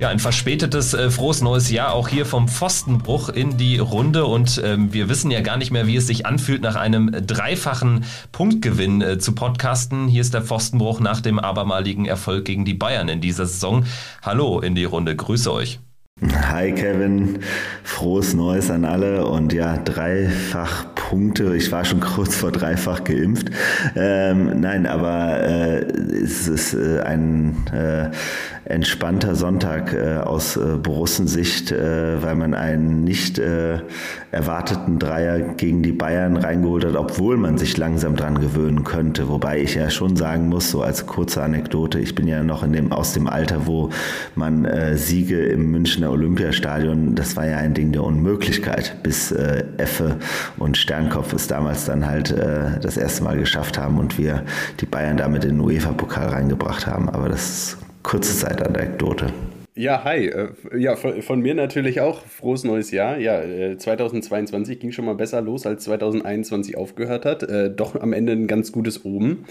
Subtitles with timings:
[0.00, 4.58] Ja, ein verspätetes äh, frohes neues Jahr auch hier vom Pfostenbruch in die Runde und
[4.64, 9.02] ähm, wir wissen ja gar nicht mehr, wie es sich anfühlt, nach einem dreifachen Punktgewinn
[9.02, 10.08] äh, zu podcasten.
[10.08, 13.84] Hier ist der Pfostenbruch nach dem abermaligen Erfolg gegen die Bayern in dieser Saison.
[14.22, 15.80] Hallo in die Runde, grüße euch.
[16.34, 17.40] Hi Kevin,
[17.84, 21.56] frohes Neues an alle und ja, dreifach Punkte.
[21.56, 23.50] Ich war schon kurz vor dreifach geimpft.
[23.96, 25.80] Ähm, nein, aber äh,
[26.22, 28.10] es ist äh, ein äh,
[28.64, 33.80] entspannter Sonntag äh, aus äh, Borussensicht, äh, weil man einen nicht äh,
[34.30, 39.28] erwarteten Dreier gegen die Bayern reingeholt hat, obwohl man sich langsam dran gewöhnen könnte.
[39.28, 42.72] Wobei ich ja schon sagen muss, so als kurze Anekdote, ich bin ja noch in
[42.72, 43.90] dem, aus dem Alter, wo
[44.36, 50.16] man Siege im Münchner Olympiastadion, das war ja ein Ding der Unmöglichkeit, bis Effe
[50.58, 54.44] und Sternkopf es damals dann halt äh, das erste Mal geschafft haben und wir
[54.80, 57.08] die Bayern damit in den UEFA-Pokal reingebracht haben.
[57.08, 59.32] Aber das ist kurze Zeitanekdote.
[59.74, 60.26] Ja, hi.
[60.26, 63.16] Äh, ja, von, von, mir natürlich auch frohes neues Jahr.
[63.16, 63.40] Ja,
[63.78, 67.44] 2022 äh, ging schon mal besser los, als 2021 aufgehört hat.
[67.44, 69.46] Äh, doch am Ende ein ganz gutes Oben.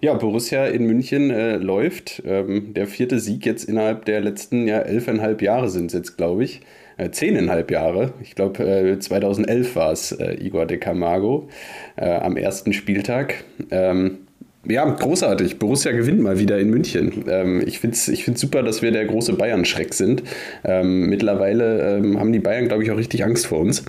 [0.00, 2.22] Ja, Borussia in München äh, läuft.
[2.24, 6.44] Ähm, der vierte Sieg jetzt innerhalb der letzten ja, elfeinhalb Jahre sind es jetzt, glaube
[6.44, 6.60] ich.
[6.96, 8.12] Äh, zehneinhalb Jahre.
[8.22, 11.48] Ich glaube, äh, 2011 war es Igor de Camargo
[11.96, 13.44] am ersten Spieltag.
[13.70, 14.18] Ähm,
[14.66, 15.58] ja, großartig.
[15.58, 17.24] Borussia gewinnt mal wieder in München.
[17.28, 20.22] Ähm, ich finde es ich find's super, dass wir der große Bayern-Schreck sind.
[20.64, 23.84] Ähm, mittlerweile ähm, haben die Bayern, glaube ich, auch richtig Angst vor uns.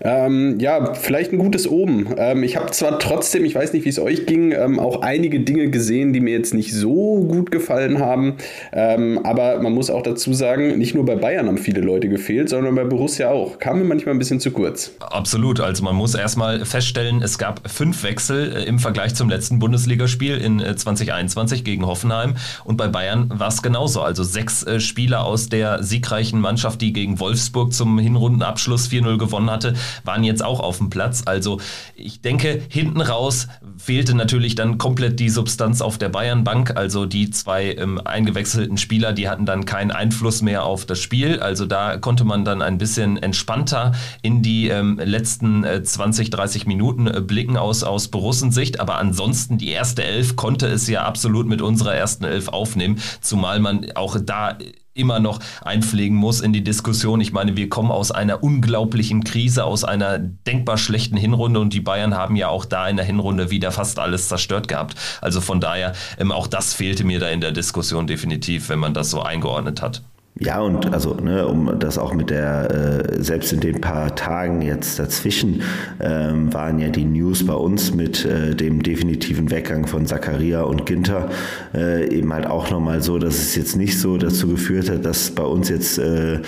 [0.00, 2.08] Ähm, ja, vielleicht ein gutes Oben.
[2.16, 5.40] Ähm, ich habe zwar trotzdem, ich weiß nicht, wie es euch ging, ähm, auch einige
[5.40, 8.36] Dinge gesehen, die mir jetzt nicht so gut gefallen haben.
[8.72, 12.48] Ähm, aber man muss auch dazu sagen, nicht nur bei Bayern haben viele Leute gefehlt,
[12.48, 13.58] sondern bei Borussia auch.
[13.58, 14.92] Kam mir manchmal ein bisschen zu kurz.
[15.00, 15.60] Absolut.
[15.60, 20.36] Also man muss erstmal feststellen, es gab fünf Wechsel äh, im Vergleich zum letzten Bundesligaspiel
[20.38, 22.34] in äh, 2021 gegen Hoffenheim.
[22.64, 24.02] Und bei Bayern war es genauso.
[24.02, 29.50] Also sechs äh, Spieler aus der siegreichen Mannschaft, die gegen Wolfsburg zum Hinrundenabschluss 4-0 gewonnen
[29.50, 29.74] hatte,
[30.04, 31.22] waren jetzt auch auf dem Platz.
[31.26, 31.60] Also
[31.94, 36.76] ich denke, hinten raus fehlte natürlich dann komplett die Substanz auf der Bayernbank.
[36.76, 41.40] Also die zwei ähm, eingewechselten Spieler, die hatten dann keinen Einfluss mehr auf das Spiel.
[41.40, 43.92] Also da konnte man dann ein bisschen entspannter
[44.22, 48.80] in die ähm, letzten äh, 20, 30 Minuten äh, blicken aus, aus Borussensicht.
[48.80, 53.60] Aber ansonsten die erste Elf konnte es ja absolut mit unserer ersten Elf aufnehmen, zumal
[53.60, 54.58] man auch da
[54.96, 57.20] immer noch einpflegen muss in die Diskussion.
[57.20, 61.80] Ich meine, wir kommen aus einer unglaublichen Krise, aus einer denkbar schlechten Hinrunde und die
[61.80, 64.96] Bayern haben ja auch da in der Hinrunde wieder fast alles zerstört gehabt.
[65.20, 68.94] Also von daher, ähm, auch das fehlte mir da in der Diskussion definitiv, wenn man
[68.94, 70.02] das so eingeordnet hat.
[70.38, 74.60] Ja, und also, ne, um das auch mit der, äh, selbst in den paar Tagen
[74.60, 75.62] jetzt dazwischen,
[75.98, 80.84] ähm, waren ja die News bei uns mit äh, dem definitiven Weggang von Zakaria und
[80.84, 81.30] Ginter
[81.74, 85.30] äh, eben halt auch nochmal so, dass es jetzt nicht so dazu geführt hat, dass
[85.30, 86.40] bei uns jetzt äh,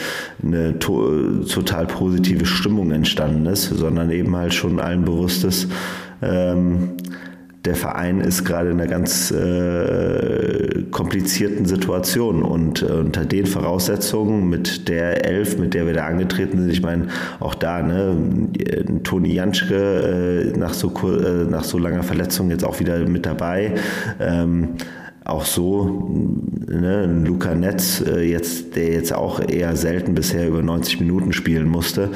[0.45, 5.67] eine to total positive Stimmung entstanden ist, sondern eben halt schon allen bewusst ist,
[6.21, 6.91] ähm,
[7.69, 14.49] der Verein ist gerade in einer ganz äh, komplizierten Situation und äh, unter den Voraussetzungen
[14.49, 17.09] mit der Elf, mit der wir da angetreten sind, ich meine,
[17.41, 18.17] auch da, ne,
[19.05, 23.75] Toni Janschke äh, nach, so, äh, nach so langer Verletzung jetzt auch wieder mit dabei.
[24.19, 24.71] Ähm,
[25.29, 26.11] auch so,
[26.67, 31.69] ne, Luca Netz, äh, jetzt, der jetzt auch eher selten bisher über 90 Minuten spielen
[31.69, 32.11] musste,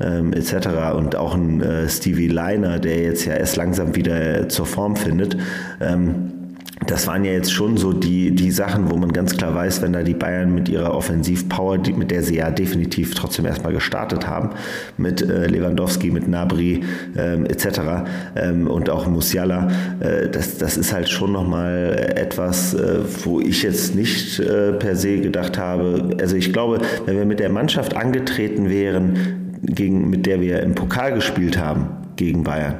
[0.00, 0.94] ähm, etc.
[0.94, 5.38] Und auch ein äh, Stevie Leiner, der jetzt ja erst langsam wieder zur Form findet.
[5.80, 6.37] Ähm,
[6.88, 9.92] das waren ja jetzt schon so die, die Sachen, wo man ganz klar weiß, wenn
[9.92, 14.26] da die Bayern mit ihrer Offensivpower, die, mit der sie ja definitiv trotzdem erstmal gestartet
[14.26, 14.50] haben,
[14.96, 16.82] mit äh, Lewandowski, mit Nabri
[17.14, 17.80] ähm, etc.
[18.36, 19.68] Ähm, und auch Musiala,
[20.00, 24.96] äh, das, das ist halt schon nochmal etwas, äh, wo ich jetzt nicht äh, per
[24.96, 30.24] se gedacht habe, also ich glaube, wenn wir mit der Mannschaft angetreten wären, gegen, mit
[30.24, 32.76] der wir im Pokal gespielt haben, gegen Bayern,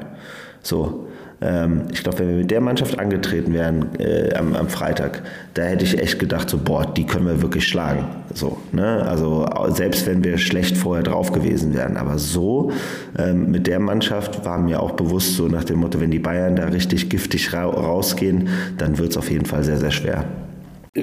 [0.62, 1.07] so,
[1.40, 5.22] ähm, ich glaube, wenn wir mit der Mannschaft angetreten wären äh, am, am, Freitag,
[5.54, 8.06] da hätte ich echt gedacht, so, boah, die können wir wirklich schlagen.
[8.34, 9.04] So, ne?
[9.06, 11.96] Also selbst wenn wir schlecht vorher drauf gewesen wären.
[11.96, 12.72] Aber so
[13.16, 16.56] ähm, mit der Mannschaft war mir auch bewusst so nach dem Motto, wenn die Bayern
[16.56, 20.24] da richtig giftig ra rausgehen, dann wird es auf jeden Fall sehr, sehr schwer.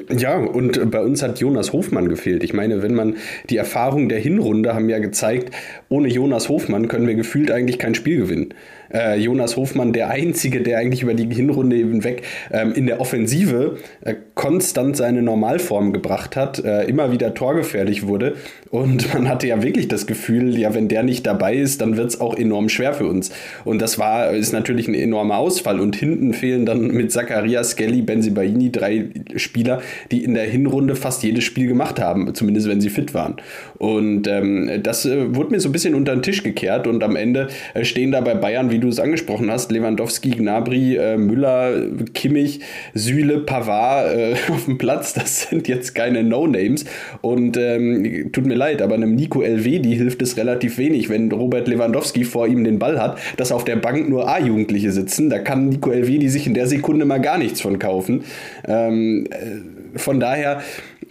[0.09, 2.43] Ja, und bei uns hat Jonas Hofmann gefehlt.
[2.43, 3.15] Ich meine, wenn man
[3.49, 5.55] die Erfahrungen der Hinrunde haben ja gezeigt,
[5.87, 8.53] ohne Jonas Hofmann können wir gefühlt eigentlich kein Spiel gewinnen
[8.93, 13.77] äh, Jonas Hofmann der Einzige, der eigentlich über die Hinrunde hinweg ähm, in der Offensive
[14.01, 18.35] äh, konstant seine Normalform gebracht hat, äh, immer wieder torgefährlich wurde.
[18.75, 22.10] Und man hatte ja wirklich das Gefühl, ja, wenn der nicht dabei ist, dann wird
[22.10, 23.31] es auch enorm schwer für uns.
[23.63, 25.80] Und das war, ist natürlich ein enormer Ausfall.
[25.80, 29.06] Und hinten fehlen dann mit Zacharias, Skelly, Benzibaini drei
[29.38, 29.81] Spieler,
[30.12, 33.38] die in der Hinrunde fast jedes Spiel gemacht haben, zumindest wenn sie fit waren.
[33.77, 37.16] Und ähm, das äh, wurde mir so ein bisschen unter den Tisch gekehrt und am
[37.16, 41.71] Ende äh, stehen da bei Bayern, wie du es angesprochen hast, Lewandowski, Gnabry, äh, Müller,
[42.13, 42.60] Kimmich,
[42.94, 45.13] Süle, Pavard äh, auf dem Platz.
[45.13, 46.83] Das sind jetzt keine No-Names
[47.21, 51.67] und ähm, tut mir leid, aber einem Nico Elvedi hilft es relativ wenig, wenn Robert
[51.67, 55.29] Lewandowski vor ihm den Ball hat, dass auf der Bank nur A-Jugendliche sitzen.
[55.29, 58.23] Da kann Nico Elvedi sich in der Sekunde mal gar nichts von kaufen.
[58.67, 60.62] Ähm, äh, von daher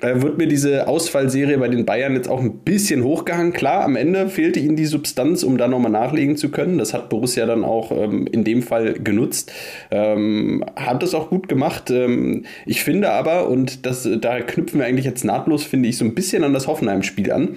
[0.04, 3.54] äh, wird mir diese Ausfallserie bei den Bayern jetzt auch ein bisschen hochgehangen.
[3.54, 6.76] Klar, am Ende fehlte ihnen die Substanz, um da nochmal nachlegen zu können.
[6.76, 9.50] Das hat Borussia dann auch ähm, in dem Fall genutzt.
[9.90, 11.90] Ähm, hat das auch gut gemacht.
[11.90, 16.04] Ähm, ich finde aber, und das, da knüpfen wir eigentlich jetzt nahtlos, finde ich, so
[16.04, 17.56] ein bisschen an das Hoffenheim-Spiel an.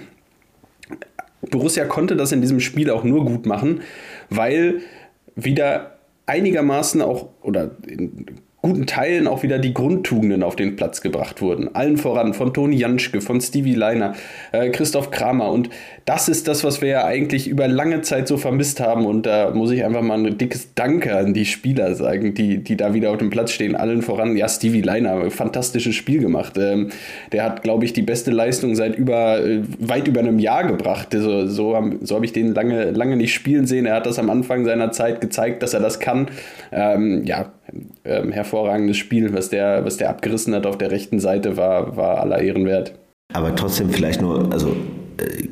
[1.50, 3.82] Borussia konnte das in diesem Spiel auch nur gut machen,
[4.30, 4.80] weil
[5.36, 8.26] wieder einigermaßen auch oder in
[8.60, 11.76] guten Teilen auch wieder die Grundtugenden auf den Platz gebracht wurden.
[11.76, 14.14] Allen voran von Toni Janschke, von Stevie Leiner,
[14.50, 15.52] äh, Christoph Kramer.
[15.52, 15.70] Und
[16.06, 19.06] das ist das, was wir ja eigentlich über lange Zeit so vermisst haben.
[19.06, 22.76] Und da muss ich einfach mal ein dickes Danke an die Spieler sagen, die, die
[22.76, 23.76] da wieder auf dem Platz stehen.
[23.76, 26.54] Allen voran, ja, Stevie Leiner, fantastisches Spiel gemacht.
[26.58, 26.88] Ähm,
[27.30, 31.14] der hat, glaube ich, die beste Leistung seit über, äh, weit über einem Jahr gebracht.
[31.14, 33.86] Also, so haben, so habe ich den lange, lange nicht spielen sehen.
[33.86, 36.26] Er hat das am Anfang seiner Zeit gezeigt, dass er das kann.
[36.72, 37.52] Ähm, ja,
[38.04, 42.20] ähm, hervorragendes Spiel, was der, was der abgerissen hat auf der rechten Seite, war, war
[42.20, 42.94] aller Ehren wert.
[43.32, 44.74] Aber trotzdem vielleicht nur, also
[45.18, 45.48] äh,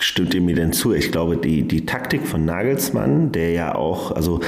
[0.00, 0.94] stimmt ihr mir denn zu?
[0.94, 4.40] Ich glaube, die, die Taktik von Nagelsmann, der ja auch, also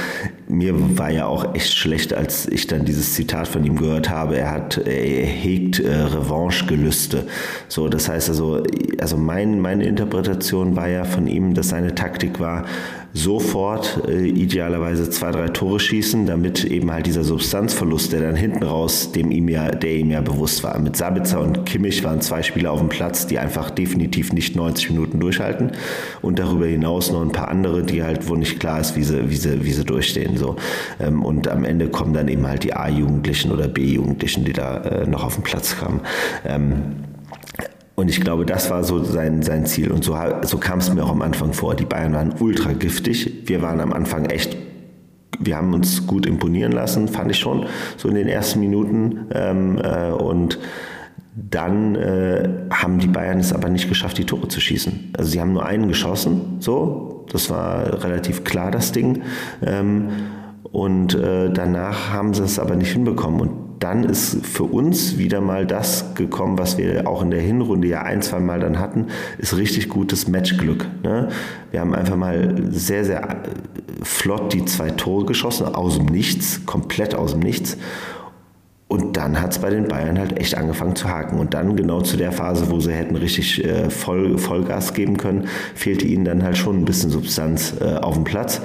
[0.47, 4.37] mir war ja auch echt schlecht, als ich dann dieses Zitat von ihm gehört habe.
[4.37, 7.27] Er hat, er hegt äh, Revanche-Gelüste.
[7.67, 8.63] So, das heißt also,
[8.99, 12.65] also mein, meine Interpretation war ja von ihm, dass seine Taktik war,
[13.13, 18.63] sofort äh, idealerweise zwei, drei Tore schießen, damit eben halt dieser Substanzverlust, der dann hinten
[18.63, 20.77] raus, dem ihm ja, der ihm ja bewusst war.
[20.79, 24.91] Mit Sabitzer und Kimmich waren zwei Spieler auf dem Platz, die einfach definitiv nicht 90
[24.91, 25.71] Minuten durchhalten
[26.21, 29.29] und darüber hinaus noch ein paar andere, die halt, wo nicht klar ist, wie sie,
[29.29, 30.37] wie sie, wie sie durchstehen.
[30.37, 30.55] So.
[30.99, 35.07] Ähm, und am Ende kommen dann eben halt die A-Jugendlichen oder B-Jugendlichen, die da äh,
[35.07, 36.01] noch auf den Platz kamen.
[36.45, 37.10] Ähm,
[37.95, 39.91] und ich glaube, das war so sein, sein Ziel.
[39.91, 41.75] Und so, so kam es mir auch am Anfang vor.
[41.75, 43.43] Die Bayern waren ultra giftig.
[43.45, 44.57] Wir waren am Anfang echt,
[45.39, 47.65] wir haben uns gut imponieren lassen, fand ich schon,
[47.97, 49.27] so in den ersten Minuten.
[49.33, 50.57] Ähm, äh, und
[51.35, 55.13] dann äh, haben die Bayern es aber nicht geschafft, die Tore zu schießen.
[55.17, 57.25] Also sie haben nur einen geschossen, so.
[57.31, 59.21] Das war relativ klar, das Ding.
[59.65, 60.09] Ähm,
[60.63, 63.39] und äh, danach haben sie es aber nicht hinbekommen.
[63.39, 67.87] Und dann ist für uns wieder mal das gekommen, was wir auch in der Hinrunde
[67.87, 69.07] ja ein, zwei Mal dann hatten,
[69.39, 70.87] ist richtig gutes Matchglück.
[71.03, 71.29] Ne?
[71.71, 73.35] Wir haben einfach mal sehr, sehr äh,
[74.03, 77.77] flott die zwei Tore geschossen, aus dem Nichts, komplett aus dem Nichts.
[78.87, 81.39] Und dann hat es bei den Bayern halt echt angefangen zu haken.
[81.39, 85.47] Und dann genau zu der Phase, wo sie hätten richtig äh, Voll, Vollgas geben können,
[85.73, 88.61] fehlte ihnen dann halt schon ein bisschen Substanz äh, auf dem Platz.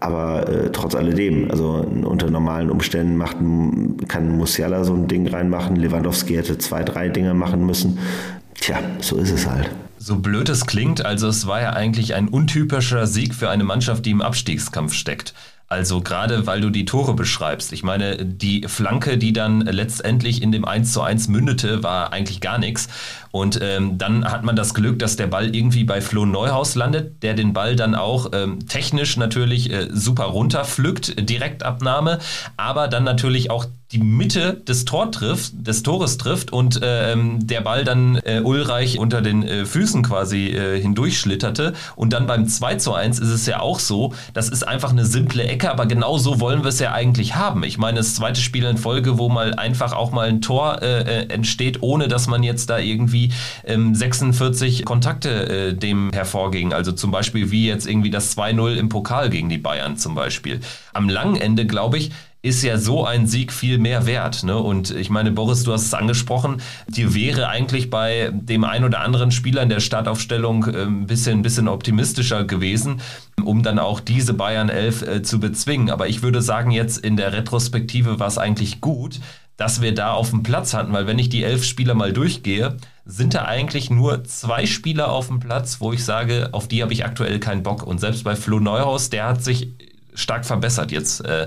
[0.00, 3.36] Aber äh, trotz alledem, also unter normalen Umständen macht,
[4.08, 5.76] kann Musiala so ein Ding reinmachen.
[5.76, 7.98] Lewandowski hätte zwei, drei Dinge machen müssen.
[8.54, 9.70] Tja, so ist es halt.
[9.98, 14.06] So blöd es klingt, also es war ja eigentlich ein untypischer Sieg für eine Mannschaft,
[14.06, 15.34] die im Abstiegskampf steckt.
[15.70, 17.72] Also gerade weil du die Tore beschreibst.
[17.72, 22.40] Ich meine, die Flanke, die dann letztendlich in dem 1 zu 1 mündete, war eigentlich
[22.40, 22.88] gar nichts.
[23.30, 27.22] Und ähm, dann hat man das Glück, dass der Ball irgendwie bei Flo Neuhaus landet,
[27.22, 32.18] der den Ball dann auch ähm, technisch natürlich äh, super runterpflückt, Direktabnahme,
[32.56, 37.60] aber dann natürlich auch die Mitte des, Tor trifft, des Tores trifft und ähm, der
[37.60, 41.72] Ball dann äh, Ulreich unter den äh, Füßen quasi äh, hindurchschlitterte.
[41.96, 45.04] Und dann beim 2 zu 1 ist es ja auch so, das ist einfach eine
[45.04, 47.64] simple Ecke, aber genau so wollen wir es ja eigentlich haben.
[47.64, 51.00] Ich meine, das zweite Spiel in Folge, wo mal einfach auch mal ein Tor äh,
[51.02, 53.32] äh entsteht, ohne dass man jetzt da irgendwie
[53.64, 56.72] ähm, 46 Kontakte äh, dem hervorgingen.
[56.72, 60.60] Also zum Beispiel wie jetzt irgendwie das 2-0 im Pokal gegen die Bayern zum Beispiel.
[60.92, 62.10] Am langen Ende, glaube ich,
[62.42, 64.44] ist ja so ein Sieg viel mehr wert.
[64.44, 64.56] Ne?
[64.56, 69.00] Und ich meine, Boris, du hast es angesprochen, dir wäre eigentlich bei dem ein oder
[69.00, 73.02] anderen Spieler in der Startaufstellung äh, ein bisschen, ein bisschen optimistischer gewesen,
[73.42, 75.90] um dann auch diese Bayern 11 äh, zu bezwingen.
[75.90, 79.20] Aber ich würde sagen, jetzt in der Retrospektive war es eigentlich gut,
[79.58, 82.78] dass wir da auf dem Platz hatten, weil wenn ich die elf Spieler mal durchgehe,
[83.04, 86.94] sind da eigentlich nur zwei Spieler auf dem Platz, wo ich sage, auf die habe
[86.94, 87.82] ich aktuell keinen Bock.
[87.82, 89.68] Und selbst bei Flo Neuhaus, der hat sich
[90.14, 91.46] stark verbessert jetzt äh,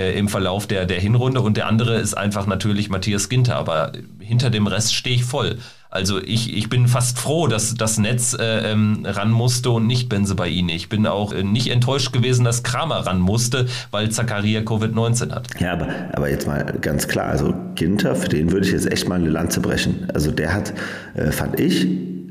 [0.00, 1.42] äh, im Verlauf der, der Hinrunde.
[1.42, 3.56] Und der andere ist einfach natürlich Matthias Ginter.
[3.56, 5.58] Aber hinter dem Rest stehe ich voll.
[5.90, 10.08] Also ich, ich bin fast froh, dass das Netz äh, ähm, ran musste und nicht
[10.08, 10.68] Benze bei Ihnen.
[10.68, 15.48] Ich bin auch äh, nicht enttäuscht gewesen, dass Kramer ran musste, weil Zakaria Covid-19 hat.
[15.58, 19.08] Ja, aber, aber jetzt mal ganz klar, also Ginter, für den würde ich jetzt echt
[19.08, 20.06] mal eine Lanze brechen.
[20.14, 20.72] Also der hat,
[21.14, 21.88] äh, fand ich,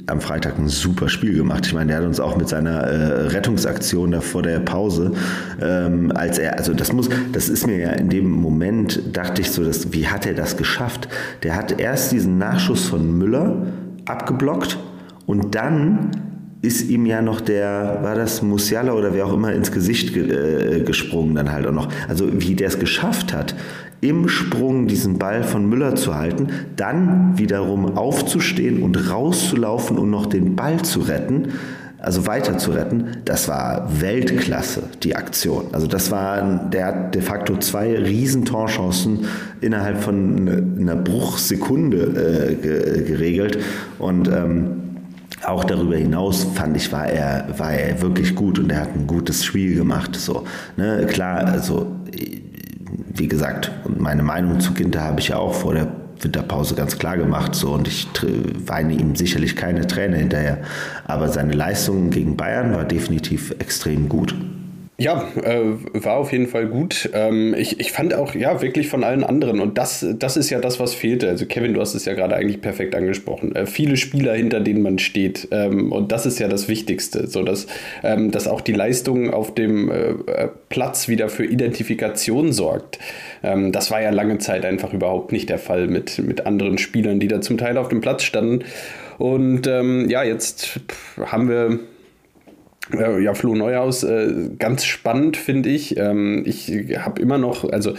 [0.08, 1.66] am Freitag ein super Spiel gemacht.
[1.66, 5.12] Ich meine, der hat uns auch mit seiner äh, Rettungsaktion da vor der Pause,
[5.62, 9.52] ähm, als er, also das muss, das ist mir ja in dem Moment, dachte ich
[9.52, 11.08] so, dass, wie hat er das geschafft?
[11.44, 13.68] Der hat erst diesen Nachschuss von Müller
[14.06, 14.78] abgeblockt
[15.26, 16.12] und dann
[16.62, 20.80] ist ihm ja noch der, war das Musiala oder wer auch immer ins Gesicht ge
[20.80, 21.88] äh, gesprungen dann halt auch noch.
[22.08, 23.56] Also wie der es geschafft hat,
[24.02, 30.26] im Sprung diesen Ball von Müller zu halten, dann wiederum aufzustehen und rauszulaufen und noch
[30.26, 31.50] den Ball zu retten,
[32.02, 35.66] also weiter zu retten, das war Weltklasse, die Aktion.
[35.74, 39.26] Also das war, der hat de facto zwei Riesentorchancen
[39.60, 43.60] innerhalb von einer Bruchsekunde äh, geregelt
[43.98, 44.89] und ähm,
[45.46, 49.08] auch darüber hinaus fand ich, war er, war er wirklich gut und er hat ein
[49.08, 50.16] gutes Spiel gemacht.
[50.16, 50.46] So,
[50.78, 51.06] ne?
[51.08, 51.88] Klar, also
[53.14, 55.88] wie gesagt, meine Meinung zu Ginter habe ich ja auch vor der
[56.22, 57.56] Winterpause ganz klar gemacht.
[57.56, 58.08] So, und ich
[58.66, 60.60] weine ihm sicherlich keine Träne hinterher.
[61.06, 64.36] Aber seine Leistung gegen Bayern war definitiv extrem gut.
[65.00, 65.62] Ja, äh,
[65.94, 67.10] war auf jeden Fall gut.
[67.14, 69.62] Ähm, ich, ich fand auch, ja, wirklich von allen anderen.
[69.62, 71.30] Und das, das ist ja das, was fehlte.
[71.30, 73.56] Also, Kevin, du hast es ja gerade eigentlich perfekt angesprochen.
[73.56, 75.48] Äh, viele Spieler, hinter denen man steht.
[75.52, 77.28] Ähm, und das ist ja das Wichtigste.
[77.28, 77.68] So, dass,
[78.04, 83.00] ähm, dass auch die Leistung auf dem äh, äh Platz wieder für Identifikation sorgt.
[83.42, 87.22] Ähm, das war ja lange Zeit einfach überhaupt nicht der Fall mit, mit anderen Spielern,
[87.22, 88.66] die da zum Teil auf dem Platz standen.
[89.18, 90.80] Und ähm, ja, jetzt
[91.26, 91.80] haben wir
[92.98, 95.98] ja, Flo Neuhaus, äh, ganz spannend finde ich.
[95.98, 97.94] Ähm, ich habe immer noch, also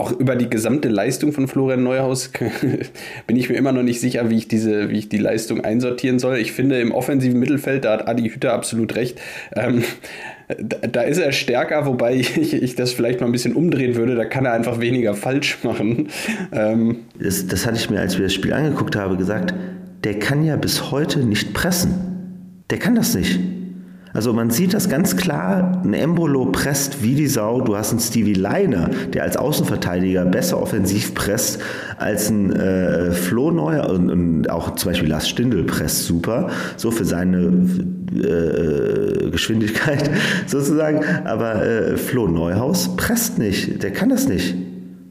[0.00, 2.30] auch über die gesamte Leistung von Florian Neuhaus
[3.26, 6.18] bin ich mir immer noch nicht sicher, wie ich diese, wie ich die Leistung einsortieren
[6.18, 6.38] soll.
[6.38, 9.20] Ich finde im offensiven Mittelfeld, da hat Adi Hütter absolut recht.
[9.54, 9.84] Ähm,
[10.58, 14.14] da, da, ist er stärker, wobei ich, ich, das vielleicht mal ein bisschen umdrehen würde.
[14.14, 16.08] Da kann er einfach weniger falsch machen.
[16.50, 19.54] Ähm, das, das hatte ich mir, als wir das Spiel angeguckt haben, gesagt.
[20.02, 22.64] Der kann ja bis heute nicht pressen.
[22.70, 23.38] Der kann das nicht.
[24.12, 27.60] Also man sieht das ganz klar, ein Embolo presst wie die Sau.
[27.60, 31.60] Du hast einen Stevie Leiner, der als Außenverteidiger besser offensiv presst
[31.96, 36.90] als ein äh, Flo Neuer und, und, auch zum Beispiel Lars Stindl presst super, so
[36.90, 37.52] für seine
[38.16, 40.10] äh, Geschwindigkeit
[40.46, 41.04] sozusagen.
[41.24, 44.56] Aber äh, Flo Neuhaus presst nicht, der kann das nicht.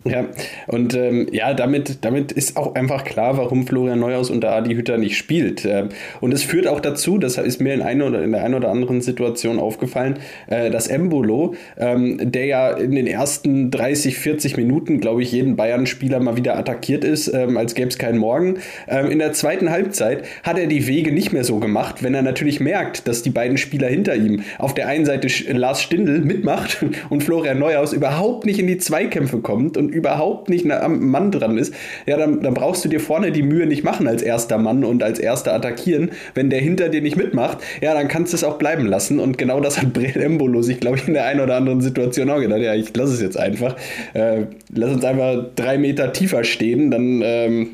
[0.06, 0.28] Ja,
[0.68, 4.98] und ähm, ja, damit, damit ist auch einfach klar, warum Florian Neuhaus unter Adi Hütter
[4.98, 5.66] nicht spielt.
[5.66, 5.90] Ähm,
[6.22, 8.70] und es führt auch dazu, das ist mir in, eine oder, in der einen oder
[8.70, 15.02] anderen Situation aufgefallen, äh, dass Embolo, ähm, der ja in den ersten 30, 40 Minuten,
[15.02, 18.60] glaube ich, jeden Bayern-Spieler mal wieder attackiert ist, ähm, als gäbe es keinen Morgen.
[18.88, 22.22] Ähm, in der zweiten Halbzeit hat er die Wege nicht mehr so gemacht, wenn er
[22.22, 26.86] natürlich merkt, dass die beiden Spieler hinter ihm auf der einen Seite Lars Stindl mitmacht
[27.10, 31.58] und Florian Neuhaus überhaupt nicht in die Zweikämpfe kommt und überhaupt nicht am Mann dran
[31.58, 31.74] ist,
[32.06, 35.04] ja, dann, dann brauchst du dir vorne die Mühe nicht machen als erster Mann und
[35.04, 36.12] als erster attackieren.
[36.34, 39.20] Wenn der hinter dir nicht mitmacht, ja, dann kannst du es auch bleiben lassen.
[39.20, 42.30] Und genau das hat Brel Embolo sich, glaube ich, in der einen oder anderen Situation
[42.30, 42.62] auch gedacht.
[42.62, 43.76] Ja, ich lasse es jetzt einfach.
[44.14, 44.44] Äh,
[44.74, 47.22] lass uns einfach drei Meter tiefer stehen, dann.
[47.24, 47.70] Ähm,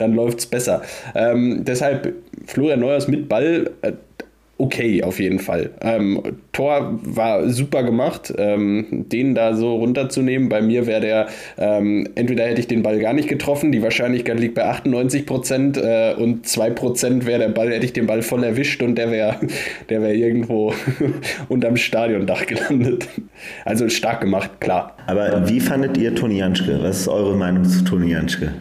[0.00, 0.82] dann läuft es besser.
[1.14, 2.14] Ähm, deshalb
[2.46, 3.92] Florian Neuers mit Ball, äh,
[4.60, 5.70] okay, auf jeden Fall.
[5.80, 10.48] Ähm, Tor war super gemacht, ähm, den da so runterzunehmen.
[10.48, 11.26] Bei mir wäre der,
[11.56, 15.76] ähm, entweder hätte ich den Ball gar nicht getroffen, die Wahrscheinlichkeit liegt bei 98 Prozent
[15.76, 19.10] äh, und 2 Prozent wäre der Ball, hätte ich den Ball voll erwischt und der
[19.10, 19.36] wäre
[19.88, 20.74] der wär irgendwo
[21.48, 23.08] unterm Stadiondach gelandet.
[23.64, 24.96] Also stark gemacht, klar.
[25.06, 26.78] Aber wie fandet ihr Toni Janschke?
[26.82, 28.52] Was ist eure Meinung zu Toni Janschke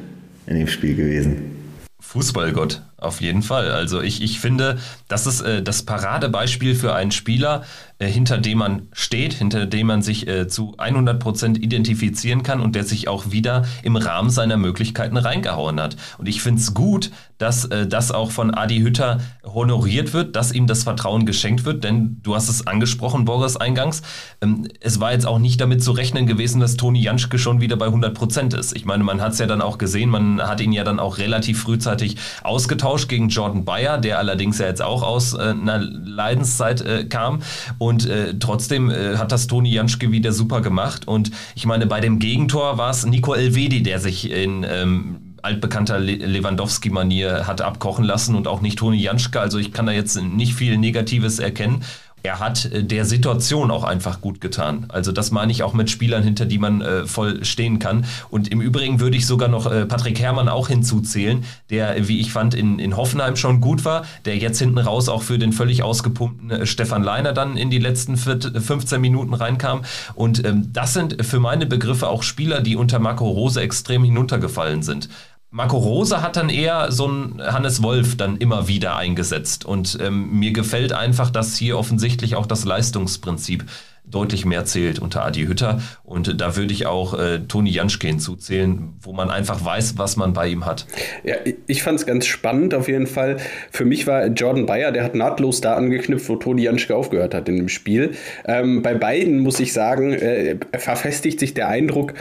[0.48, 1.58] in dem Spiel gewesen?
[2.00, 3.72] Fußballgott, auf jeden Fall.
[3.72, 4.78] Also ich, ich finde,
[5.08, 7.64] das ist äh, das Paradebeispiel für einen Spieler,
[8.08, 12.76] hinter dem man steht, hinter dem man sich äh, zu 100 Prozent identifizieren kann und
[12.76, 15.98] der sich auch wieder im Rahmen seiner Möglichkeiten reingehauen hat.
[16.18, 20.52] Und ich finde es gut, dass äh, das auch von Adi Hütter honoriert wird, dass
[20.52, 24.02] ihm das Vertrauen geschenkt wird, denn du hast es angesprochen, Boris, eingangs.
[24.42, 27.76] Ähm, es war jetzt auch nicht damit zu rechnen gewesen, dass Toni Janschke schon wieder
[27.76, 28.76] bei 100 Prozent ist.
[28.76, 31.18] Ich meine, man hat es ja dann auch gesehen, man hat ihn ja dann auch
[31.18, 36.82] relativ frühzeitig ausgetauscht gegen Jordan Bayer, der allerdings ja jetzt auch aus äh, einer Leidenszeit
[36.82, 37.42] äh, kam.
[37.78, 41.08] Und Und äh, trotzdem äh, hat das Toni Janschke wieder super gemacht.
[41.08, 46.00] Und ich meine, bei dem Gegentor war es Nico Elvedi, der sich in ähm, altbekannter
[46.00, 49.40] Lewandowski-Manier hat abkochen lassen und auch nicht Toni Janschke.
[49.42, 51.84] Also ich kann da jetzt nicht viel Negatives erkennen
[52.24, 54.86] er hat äh, der Situation auch einfach gut getan.
[54.90, 58.06] Also das meine ich auch mit Spielern, hinter die man äh, voll stehen kann.
[58.30, 62.32] Und im Übrigen würde ich sogar noch äh, Patrick Herrmann auch hinzuzählen, der, wie ich
[62.32, 65.84] fand, in, in Hoffenheim schon gut war, der jetzt hinten raus auch für den völlig
[65.84, 69.84] ausgepumpten äh, Stefan Leiner dann in die letzten 15 Minuten reinkam.
[70.16, 74.84] Und ähm, das sind für meine Begriffe auch Spieler, die unter Marco Rose extrem hinuntergefallen
[74.84, 75.10] sind.
[75.52, 79.66] Marco Rose hat dann eher so einen Hannes Wolf dann immer wieder eingesetzt.
[79.66, 83.66] Und ähm, mir gefällt einfach, dass hier offensichtlich auch das Leistungsprinzip
[84.06, 85.82] deutlich mehr zählt unter Adi Hütter.
[86.04, 90.34] Und da würde ich auch äh, Toni Janschke hinzuzählen, wo man einfach weiß, was man
[90.34, 90.86] bei ihm hat.
[91.24, 93.38] Ja, ich fand es ganz spannend auf jeden Fall.
[93.72, 97.50] Für mich war Jordan Bayer, der hat nahtlos da angeknüpft, wo Toni Janschke aufgehört hat
[97.50, 98.12] in dem Spiel.
[98.46, 102.14] Ähm, bei beiden muss ich sagen, äh, verfestigt sich der Eindruck,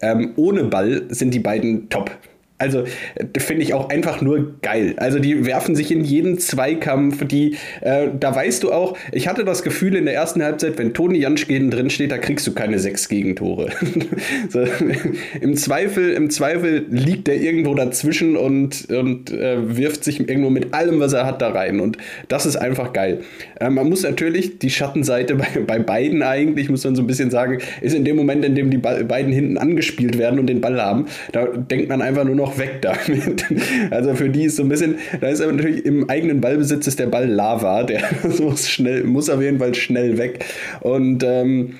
[0.00, 2.10] ähm, ohne Ball sind die beiden top.
[2.58, 2.84] Also
[3.38, 4.94] finde ich auch einfach nur geil.
[4.96, 9.44] Also die werfen sich in jeden Zweikampf, die, äh, da weißt du auch, ich hatte
[9.44, 12.54] das Gefühl in der ersten Halbzeit, wenn Toni Janschke hinten drin steht, da kriegst du
[12.54, 13.70] keine sechs Gegentore.
[14.48, 14.64] so,
[15.40, 20.72] Im Zweifel, im Zweifel liegt er irgendwo dazwischen und, und äh, wirft sich irgendwo mit
[20.72, 21.80] allem, was er hat, da rein.
[21.80, 21.98] Und
[22.28, 23.20] das ist einfach geil.
[23.60, 27.30] Äh, man muss natürlich die Schattenseite bei, bei beiden eigentlich, muss man so ein bisschen
[27.30, 30.80] sagen, ist in dem Moment, in dem die beiden hinten angespielt werden und den Ball
[30.80, 33.44] haben, da denkt man einfach nur noch, noch weg damit.
[33.90, 36.98] Also für die ist so ein bisschen, da ist aber natürlich im eigenen Ballbesitz ist
[36.98, 38.02] der Ball Lava, der
[38.40, 40.44] muss schnell, muss auf jeden Fall schnell weg.
[40.80, 41.74] Und ähm,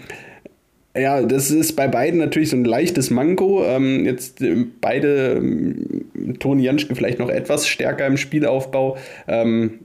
[0.96, 3.64] ja, das ist bei beiden natürlich so ein leichtes Manko.
[3.64, 8.96] Ähm, jetzt äh, beide, ähm, Toni Janschke vielleicht noch etwas stärker im Spielaufbau.
[9.28, 9.80] Ähm,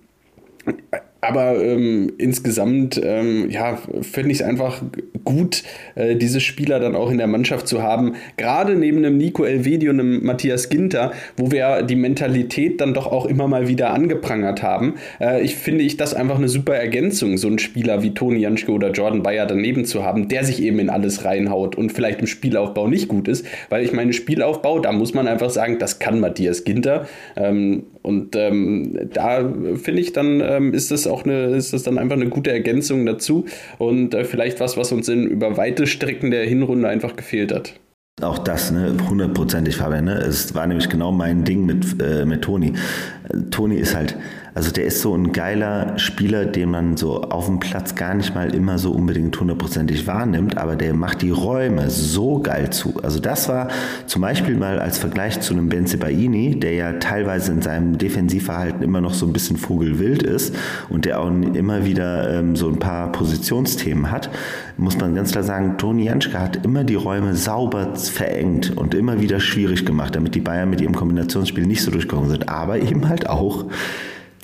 [1.21, 4.81] aber ähm, insgesamt ähm, ja, finde ich es einfach
[5.23, 5.63] gut,
[5.93, 8.15] äh, diese Spieler dann auch in der Mannschaft zu haben.
[8.37, 13.05] Gerade neben einem Nico Elvedi und einem Matthias Ginter, wo wir die Mentalität dann doch
[13.05, 14.95] auch immer mal wieder angeprangert haben.
[15.19, 18.71] Äh, ich finde ich das einfach eine super Ergänzung, so einen Spieler wie Toni Janschke
[18.71, 22.27] oder Jordan Bayer daneben zu haben, der sich eben in alles reinhaut und vielleicht im
[22.27, 23.45] Spielaufbau nicht gut ist.
[23.69, 27.07] Weil ich meine, Spielaufbau, da muss man einfach sagen, das kann Matthias Ginter.
[27.35, 31.97] Ähm, und ähm, da finde ich dann, ähm, ist das auch eine, ist das dann
[31.97, 33.45] einfach eine gute Ergänzung dazu
[33.77, 37.73] und äh, vielleicht was, was uns in über weite Strecken der Hinrunde einfach gefehlt hat.
[38.21, 40.05] Auch das, ne, hundertprozentig, Fabian.
[40.05, 40.13] Ne?
[40.13, 42.73] Es war nämlich genau mein Ding mit, äh, mit Toni.
[43.49, 44.15] Toni ist halt,
[44.53, 48.35] also der ist so ein geiler Spieler, den man so auf dem Platz gar nicht
[48.35, 52.95] mal immer so unbedingt hundertprozentig wahrnimmt, aber der macht die Räume so geil zu.
[53.01, 53.69] Also das war
[54.07, 58.99] zum Beispiel mal als Vergleich zu einem Benzebaini, der ja teilweise in seinem Defensivverhalten immer
[58.99, 60.55] noch so ein bisschen vogelwild ist
[60.89, 64.29] und der auch immer wieder ähm, so ein paar Positionsthemen hat,
[64.77, 69.21] muss man ganz klar sagen, Toni Janschke hat immer die Räume sauber verengt und immer
[69.21, 72.49] wieder schwierig gemacht, damit die Bayern mit ihrem Kombinationsspiel nicht so durchgekommen sind.
[72.49, 73.65] Aber eben halt auch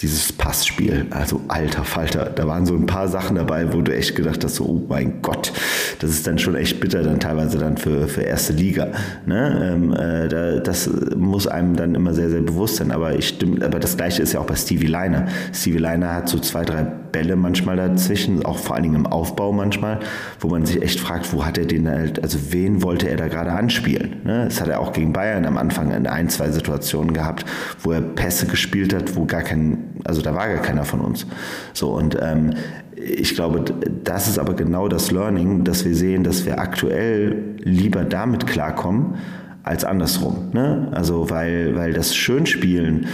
[0.02, 4.16] dieses Passspiel, also alter Falter, da waren so ein paar Sachen dabei, wo du echt
[4.16, 5.52] gedacht hast, so, oh mein Gott,
[6.00, 8.90] das ist dann schon echt bitter dann teilweise dann für, für erste Liga.
[9.26, 9.74] Ne?
[9.74, 13.66] Ähm, äh, da, das muss einem dann immer sehr, sehr bewusst sein, aber ich stimme,
[13.66, 15.28] aber das gleiche ist ja auch bei Stevie Liner.
[15.54, 16.86] Stevie Liner hat so zwei, drei
[17.18, 20.00] Bälle manchmal dazwischen, auch vor allen Dingen im Aufbau manchmal,
[20.40, 23.28] wo man sich echt fragt, wo hat er den halt, also wen wollte er da
[23.28, 24.18] gerade anspielen?
[24.24, 24.46] Ne?
[24.46, 27.46] Das hat er auch gegen Bayern am Anfang in ein, zwei Situationen gehabt,
[27.82, 31.26] wo er Pässe gespielt hat, wo gar kein also da war gar keiner von uns.
[31.74, 32.54] So und ähm,
[32.96, 33.64] ich glaube,
[34.04, 39.16] das ist aber genau das Learning, dass wir sehen, dass wir aktuell lieber damit klarkommen
[39.64, 40.50] als andersrum.
[40.54, 40.90] Ne?
[40.92, 43.08] Also weil, weil das Schönspielen,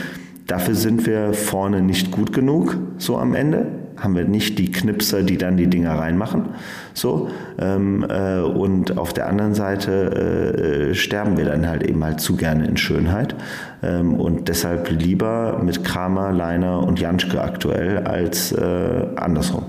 [0.47, 5.23] dafür sind wir vorne nicht gut genug, so am Ende haben wir nicht die Knipser,
[5.23, 6.49] die dann die Dinger reinmachen.
[6.93, 7.29] So,
[7.59, 12.35] ähm, äh, und auf der anderen Seite äh, sterben wir dann halt eben halt zu
[12.35, 13.35] gerne in Schönheit.
[13.81, 19.63] Ähm, und deshalb lieber mit Kramer, Leiner und Janschke aktuell als äh, andersrum.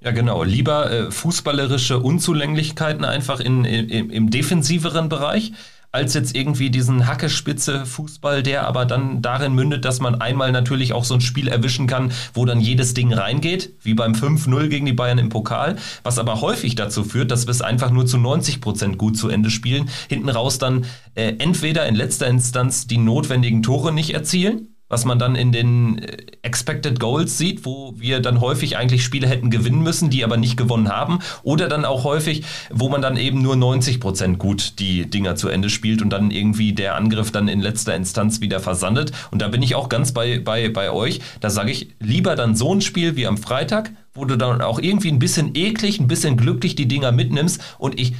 [0.00, 0.44] Ja, genau.
[0.44, 5.52] Lieber äh, fußballerische Unzulänglichkeiten einfach in, in, im defensiveren Bereich
[5.98, 10.92] als jetzt irgendwie diesen Hackespitze Fußball, der aber dann darin mündet, dass man einmal natürlich
[10.92, 14.86] auch so ein Spiel erwischen kann, wo dann jedes Ding reingeht, wie beim 5-0 gegen
[14.86, 18.16] die Bayern im Pokal, was aber häufig dazu führt, dass wir es einfach nur zu
[18.16, 20.84] 90 Prozent gut zu Ende spielen, hinten raus dann
[21.16, 25.98] äh, entweder in letzter Instanz die notwendigen Tore nicht erzielen, was man dann in den
[25.98, 30.36] äh, Expected Goals sieht, wo wir dann häufig eigentlich Spiele hätten gewinnen müssen, die aber
[30.36, 31.18] nicht gewonnen haben.
[31.42, 35.48] Oder dann auch häufig, wo man dann eben nur 90 Prozent gut die Dinger zu
[35.48, 39.12] Ende spielt und dann irgendwie der Angriff dann in letzter Instanz wieder versandet.
[39.30, 41.20] Und da bin ich auch ganz bei, bei, bei euch.
[41.40, 44.78] Da sage ich lieber dann so ein Spiel wie am Freitag, wo du dann auch
[44.78, 47.60] irgendwie ein bisschen eklig, ein bisschen glücklich die Dinger mitnimmst.
[47.78, 48.14] Und ich,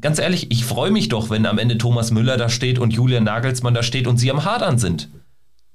[0.00, 3.24] ganz ehrlich, ich freue mich doch, wenn am Ende Thomas Müller da steht und Julian
[3.24, 5.08] Nagelsmann da steht und sie am Hadern sind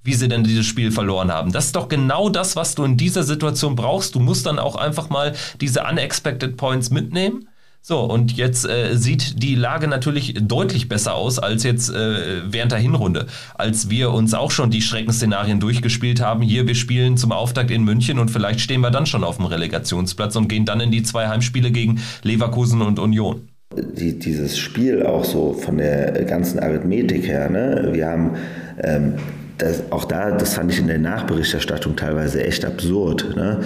[0.06, 1.52] wie sie denn dieses Spiel verloren haben.
[1.52, 4.16] Das ist doch genau das, was du in dieser Situation brauchst.
[4.16, 7.50] Du musst dann auch einfach mal diese unexpected Points mitnehmen.
[7.88, 12.72] So, und jetzt äh, sieht die Lage natürlich deutlich besser aus als jetzt äh, während
[12.72, 16.42] der Hinrunde, als wir uns auch schon die Schreckensszenarien durchgespielt haben.
[16.42, 19.46] Hier, wir spielen zum Auftakt in München und vielleicht stehen wir dann schon auf dem
[19.46, 23.50] Relegationsplatz und gehen dann in die zwei Heimspiele gegen Leverkusen und Union.
[23.76, 27.90] Die, dieses Spiel auch so von der ganzen Arithmetik her, ne?
[27.92, 28.32] wir haben
[28.82, 29.14] ähm,
[29.58, 33.36] das, auch da, das fand ich in der Nachberichterstattung teilweise echt absurd.
[33.36, 33.62] Ne?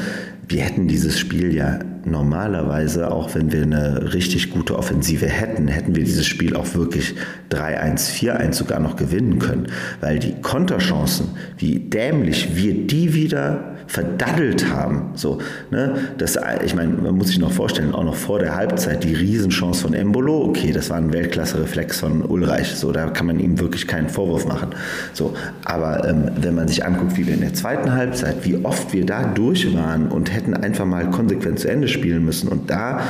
[0.48, 5.96] Wir hätten dieses Spiel ja normalerweise, auch wenn wir eine richtig gute Offensive hätten, hätten
[5.96, 7.16] wir dieses Spiel auch wirklich
[7.52, 9.68] 3-1, 4-1 sogar noch gewinnen können.
[10.02, 15.14] Weil die Konterchancen, wie dämlich wir die wieder verdaddelt haben.
[15.16, 15.40] So,
[15.72, 15.96] ne?
[16.20, 19.82] das, ich meine, man muss sich noch vorstellen, auch noch vor der Halbzeit die Riesenchance
[19.82, 23.88] von Embolo, okay, das war ein Weltklasse-Reflex von Ulreich, so, da kann man ihm wirklich
[23.88, 24.70] keinen Vorwurf machen.
[25.14, 25.34] So,
[25.66, 29.08] aber ähm, wenn man sich anguckt, wie wir in der zweiten Halbzeit, wie oft wir
[29.08, 33.02] da durch waren und hätten einfach mal konsequent zu Ende spielen müssen und da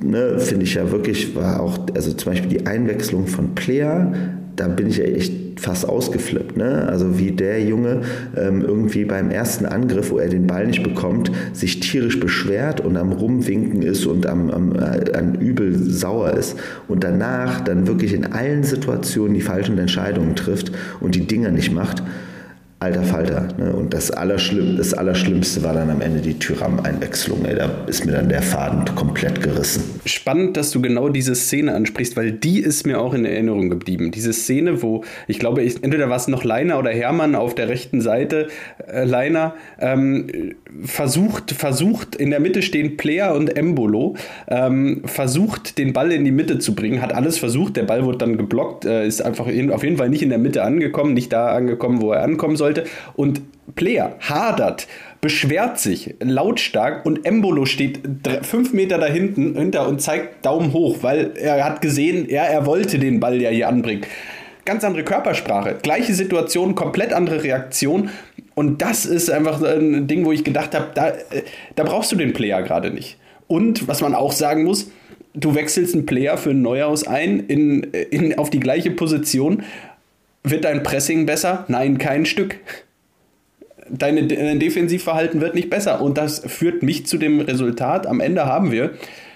[0.00, 4.12] ne, finde ich ja wirklich, war auch, also zum Beispiel die Einwechslung von Player,
[4.56, 6.56] da bin ich ja echt fast ausgeflippt.
[6.56, 6.88] Ne?
[6.88, 8.02] Also wie der Junge
[8.36, 12.96] ähm, irgendwie beim ersten Angriff, wo er den Ball nicht bekommt, sich tierisch beschwert und
[12.96, 18.12] am Rumwinken ist und am, am äh, an übel sauer ist und danach dann wirklich
[18.12, 22.02] in allen Situationen die falschen Entscheidungen trifft und die Dinger nicht macht
[22.82, 23.48] alter Falter.
[23.56, 23.72] Ne?
[23.72, 27.44] Und das, Allerschlimm, das Allerschlimmste war dann am Ende die Tyram-Einwechslung.
[27.44, 30.00] Da ist mir dann der Faden komplett gerissen.
[30.04, 34.10] Spannend, dass du genau diese Szene ansprichst, weil die ist mir auch in Erinnerung geblieben.
[34.10, 37.68] Diese Szene, wo ich glaube, ich, entweder war es noch Leiner oder Hermann auf der
[37.68, 38.48] rechten Seite,
[38.86, 40.26] äh, Leiner, ähm,
[40.84, 44.16] versucht, versucht, in der Mitte stehen Player und Embolo,
[44.48, 48.18] ähm, versucht, den Ball in die Mitte zu bringen, hat alles versucht, der Ball wurde
[48.18, 51.32] dann geblockt, äh, ist einfach in, auf jeden Fall nicht in der Mitte angekommen, nicht
[51.32, 52.84] da angekommen, wo er ankommen sollte sollte.
[53.14, 53.42] Und
[53.74, 54.86] Player hadert,
[55.20, 58.00] beschwert sich lautstark und Embolo steht
[58.42, 62.66] fünf Meter da hinten hinter und zeigt Daumen hoch, weil er hat gesehen, ja, er
[62.66, 64.02] wollte den Ball ja hier anbringen.
[64.64, 68.10] Ganz andere Körpersprache, gleiche Situation, komplett andere Reaktion.
[68.54, 71.42] Und das ist einfach ein Ding, wo ich gedacht habe, da, äh,
[71.74, 73.18] da brauchst du den Player gerade nicht.
[73.48, 74.90] Und was man auch sagen muss,
[75.34, 79.62] du wechselst einen Player für ein Neuhaus ein in, in, auf die gleiche Position
[80.44, 81.64] wird dein Pressing besser?
[81.68, 82.58] Nein, kein Stück.
[83.88, 84.28] Dein
[84.58, 86.00] Defensivverhalten wird nicht besser.
[86.00, 88.06] Und das führt mich zu dem Resultat.
[88.06, 88.92] Am Ende haben wir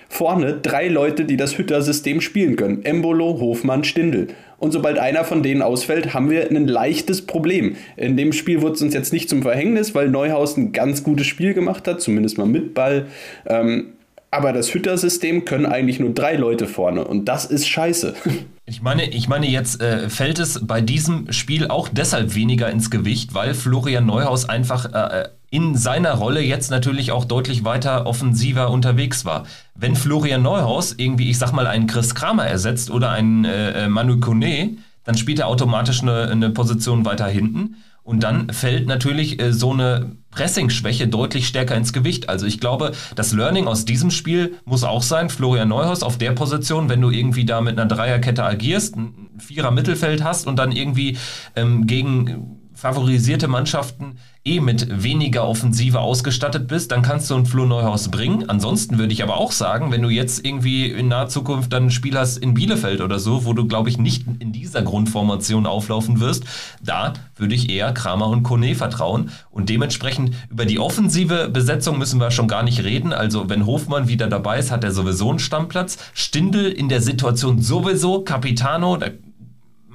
[0.08, 2.84] vorne drei Leute, die das Hütter-System spielen können.
[2.84, 4.28] Embolo, Hofmann, Stindel.
[4.58, 7.76] Und sobald einer von denen ausfällt, haben wir ein leichtes Problem.
[7.96, 11.26] In dem Spiel wurde es uns jetzt nicht zum Verhängnis, weil Neuhaus ein ganz gutes
[11.26, 13.06] Spiel gemacht hat, zumindest mal mit Ball.
[13.46, 13.92] Ähm,
[14.30, 18.14] aber das Hütter-System können eigentlich nur drei Leute vorne und das ist scheiße.
[18.68, 22.90] Ich meine, ich meine, jetzt äh, fällt es bei diesem Spiel auch deshalb weniger ins
[22.90, 28.06] Gewicht, weil Florian Neuhaus einfach äh, äh, in seiner Rolle jetzt natürlich auch deutlich weiter
[28.06, 29.46] offensiver unterwegs war.
[29.76, 33.88] Wenn Florian Neuhaus irgendwie, ich sag mal, einen Chris Kramer ersetzt oder einen äh, äh
[33.88, 37.76] Manu Kone, dann spielt er automatisch eine, eine Position weiter hinten.
[38.06, 42.28] Und dann fällt natürlich äh, so eine Pressing-Schwäche deutlich stärker ins Gewicht.
[42.28, 46.30] Also ich glaube, das Learning aus diesem Spiel muss auch sein, Florian Neuhaus auf der
[46.30, 50.70] Position, wenn du irgendwie da mit einer Dreierkette agierst, ein Vierer Mittelfeld hast und dann
[50.70, 51.18] irgendwie
[51.56, 57.64] ähm, gegen favorisierte Mannschaften eh mit weniger Offensive ausgestattet bist, dann kannst du ein Flo
[57.64, 58.48] Neuhaus bringen.
[58.48, 61.90] Ansonsten würde ich aber auch sagen, wenn du jetzt irgendwie in naher Zukunft dann ein
[61.90, 66.20] Spiel hast in Bielefeld oder so, wo du, glaube ich, nicht in dieser Grundformation auflaufen
[66.20, 66.44] wirst,
[66.82, 69.30] da würde ich eher Kramer und Kone vertrauen.
[69.50, 73.14] Und dementsprechend über die offensive Besetzung müssen wir schon gar nicht reden.
[73.14, 75.96] Also wenn Hofmann wieder dabei ist, hat er sowieso einen Stammplatz.
[76.12, 79.08] Stindel in der Situation sowieso, Capitano, da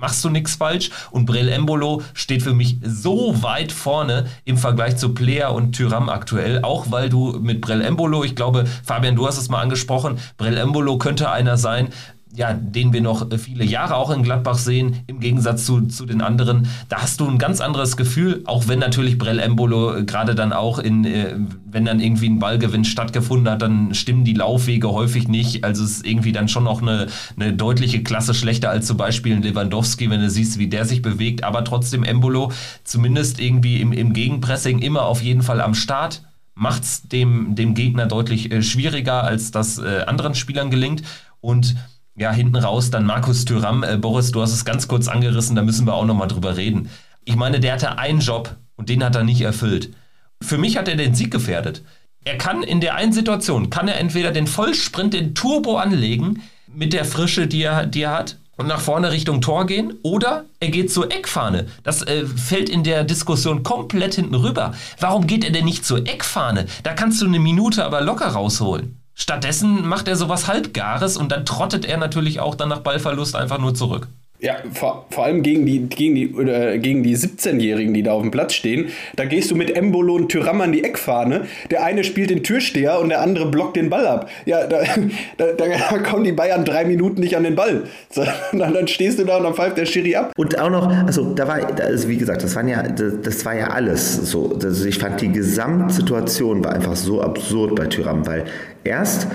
[0.01, 0.89] machst du nichts falsch.
[1.11, 6.09] Und Brel Embolo steht für mich so weit vorne im Vergleich zu Player und Tyram
[6.09, 10.19] aktuell, auch weil du mit Brel Embolo, ich glaube, Fabian, du hast es mal angesprochen,
[10.37, 11.89] Brel Embolo könnte einer sein,
[12.33, 16.21] ja, den wir noch viele Jahre auch in Gladbach sehen, im Gegensatz zu, zu den
[16.21, 16.67] anderen.
[16.89, 20.79] Da hast du ein ganz anderes Gefühl, auch wenn natürlich Brell Embolo gerade dann auch
[20.79, 25.63] in, äh, wenn dann irgendwie ein Ballgewinn stattgefunden hat, dann stimmen die Laufwege häufig nicht.
[25.63, 29.35] Also es ist irgendwie dann schon noch eine, eine deutliche Klasse schlechter als zum Beispiel
[29.35, 31.43] ein Lewandowski, wenn du siehst, wie der sich bewegt.
[31.43, 32.51] Aber trotzdem Embolo
[32.83, 37.73] zumindest irgendwie im, im Gegenpressing immer auf jeden Fall am Start macht es dem, dem
[37.73, 41.01] Gegner deutlich äh, schwieriger, als das äh, anderen Spielern gelingt.
[41.39, 41.75] Und
[42.15, 43.83] ja, hinten raus dann Markus Thüram.
[43.83, 46.89] Äh, Boris, du hast es ganz kurz angerissen, da müssen wir auch nochmal drüber reden.
[47.25, 49.93] Ich meine, der hatte einen Job und den hat er nicht erfüllt.
[50.41, 51.83] Für mich hat er den Sieg gefährdet.
[52.23, 56.93] Er kann in der einen Situation, kann er entweder den Vollsprint, den Turbo anlegen, mit
[56.93, 60.69] der Frische, die er, die er hat, und nach vorne Richtung Tor gehen oder er
[60.69, 61.65] geht zur Eckfahne.
[61.83, 64.73] Das äh, fällt in der Diskussion komplett hinten rüber.
[64.99, 66.67] Warum geht er denn nicht zur Eckfahne?
[66.83, 69.00] Da kannst du eine Minute aber locker rausholen.
[69.21, 73.59] Stattdessen macht er sowas Halbgares und dann trottet er natürlich auch dann nach Ballverlust einfach
[73.59, 74.07] nur zurück.
[74.41, 78.23] Ja, vor, vor allem gegen die, gegen die, äh, gegen die 17-Jährigen, die da auf
[78.23, 78.87] dem Platz stehen.
[79.15, 81.45] Da gehst du mit Embolo und Tyram an die Eckfahne.
[81.69, 84.31] Der eine spielt den Türsteher und der andere blockt den Ball ab.
[84.45, 84.79] Ja, da,
[85.37, 87.83] da, da kommen die Bayern drei Minuten nicht an den Ball.
[88.09, 90.33] So, dann, dann, stehst du da und dann pfeift der Schiri ab.
[90.35, 93.55] Und auch noch, also da war, also wie gesagt, das, waren ja, das, das war
[93.55, 94.57] ja alles so.
[94.63, 98.45] Also ich fand die Gesamtsituation war einfach so absurd bei Tyram, weil
[98.83, 99.27] erst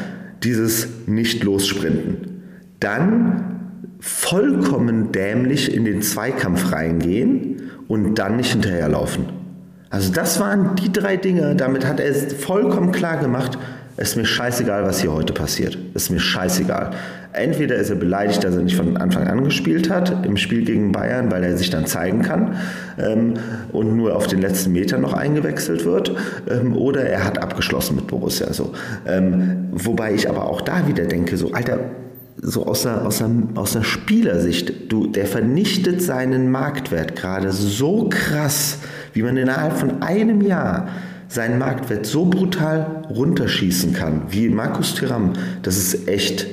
[0.43, 2.43] dieses Nicht-Lossprinten,
[2.81, 3.56] dann
[4.01, 9.27] vollkommen dämlich in den Zweikampf reingehen und dann nicht hinterherlaufen.
[9.91, 13.59] Also das waren die drei Dinge, damit hat er es vollkommen klar gemacht,
[13.99, 15.79] es ist mir scheißegal, was hier heute passiert.
[15.95, 16.91] Es ist mir scheißegal.
[17.33, 20.93] Entweder ist er beleidigt, dass er nicht von Anfang an gespielt hat im Spiel gegen
[20.93, 22.57] Bayern, weil er sich dann zeigen kann
[22.99, 23.35] ähm,
[23.73, 26.15] und nur auf den letzten Meter noch eingewechselt wird,
[26.51, 28.53] ähm, oder er hat abgeschlossen mit Borussia.
[28.53, 28.73] So.
[29.07, 31.79] Ähm, wobei ich aber auch da wieder denke, so Alter,
[32.43, 38.09] so aus der, aus der, aus der Spielersicht, du, der vernichtet seinen Marktwert gerade so
[38.09, 38.79] krass,
[39.13, 40.89] wie man innerhalb von einem Jahr
[41.29, 46.47] seinen Marktwert so brutal runterschießen kann, wie Markus Thuram, das ist echt,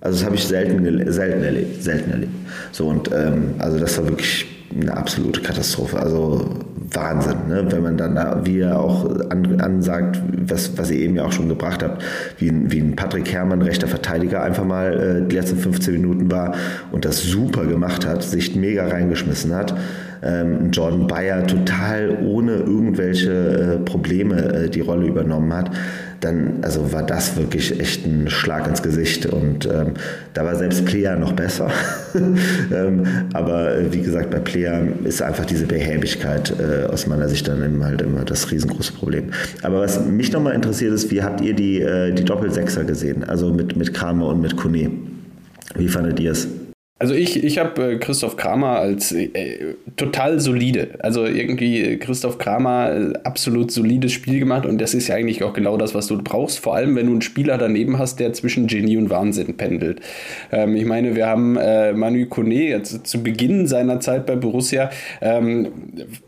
[0.00, 2.32] also das habe ich selten, selten erlebt, selten erlebt.
[2.72, 5.98] So und ähm, also das war wirklich eine absolute Katastrophe.
[5.98, 6.48] Also
[6.92, 7.66] Wahnsinn, ne?
[7.70, 11.48] wenn man dann, wie er auch an, ansagt, was, was ihr eben ja auch schon
[11.48, 12.02] gebracht habt,
[12.38, 16.54] wie, wie ein Patrick Herrmann, rechter Verteidiger, einfach mal äh, die letzten 15 Minuten war
[16.92, 19.74] und das super gemacht hat, sich mega reingeschmissen hat.
[20.22, 25.70] Ähm, Jordan Bayer total ohne irgendwelche äh, Probleme äh, die Rolle übernommen hat
[26.20, 29.26] dann also war das wirklich echt ein Schlag ins Gesicht.
[29.26, 29.94] Und ähm,
[30.34, 31.70] da war selbst Plea noch besser.
[32.14, 37.48] ähm, aber äh, wie gesagt, bei Plea ist einfach diese Behäbigkeit äh, aus meiner Sicht
[37.48, 39.30] dann eben halt immer das riesengroße Problem.
[39.62, 43.24] Aber was mich nochmal interessiert ist, wie habt ihr die, äh, die Doppelsechser gesehen?
[43.24, 44.90] Also mit, mit Kramer und mit Kone.
[45.74, 46.48] Wie fandet ihr es?
[46.98, 50.92] Also ich, ich habe äh, Christoph Kramer als äh, total solide.
[51.00, 55.44] Also irgendwie äh, Christoph Kramer äh, absolut solides Spiel gemacht und das ist ja eigentlich
[55.44, 56.58] auch genau das, was du brauchst.
[56.58, 60.00] Vor allem, wenn du einen Spieler daneben hast, der zwischen Genie und Wahnsinn pendelt.
[60.50, 64.88] Ähm, ich meine, wir haben äh, Manu Kone zu Beginn seiner Zeit bei Borussia
[65.20, 65.68] ähm,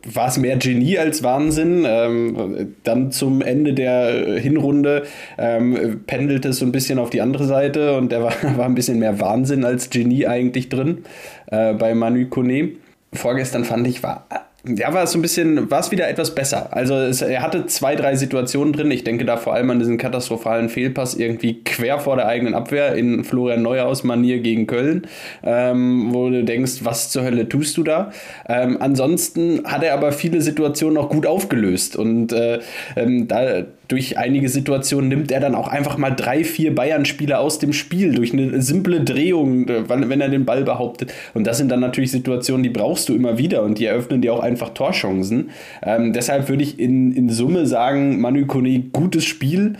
[0.04, 1.86] war es mehr Genie als Wahnsinn.
[1.86, 5.04] Ähm, dann zum Ende der Hinrunde
[5.38, 8.74] ähm, pendelte es so ein bisschen auf die andere Seite und der war, war ein
[8.74, 11.04] bisschen mehr Wahnsinn als Genie eigentlich richtig drin
[11.46, 12.70] äh, bei Manu Kone.
[13.12, 14.26] Vorgestern fand ich, war
[14.64, 16.68] ja, war es so ein bisschen, war es wieder etwas besser.
[16.72, 18.90] Also es, er hatte zwei, drei Situationen drin.
[18.90, 22.94] Ich denke da vor allem an diesen katastrophalen Fehlpass irgendwie quer vor der eigenen Abwehr
[22.96, 25.06] in Florian Neuhaus Manier gegen Köln,
[25.44, 28.10] ähm, wo du denkst, was zur Hölle tust du da?
[28.48, 32.58] Ähm, ansonsten hat er aber viele Situationen auch gut aufgelöst und äh,
[32.96, 37.58] ähm, da durch einige Situationen nimmt er dann auch einfach mal drei, vier Bayern-Spieler aus
[37.58, 41.12] dem Spiel durch eine simple Drehung, äh, wenn er den Ball behauptet.
[41.34, 44.34] Und das sind dann natürlich Situationen, die brauchst du immer wieder und die eröffnen dir
[44.34, 45.50] auch einfach Torchancen.
[45.82, 49.76] Ähm, deshalb würde ich in, in Summe sagen, Manu Kone, gutes Spiel,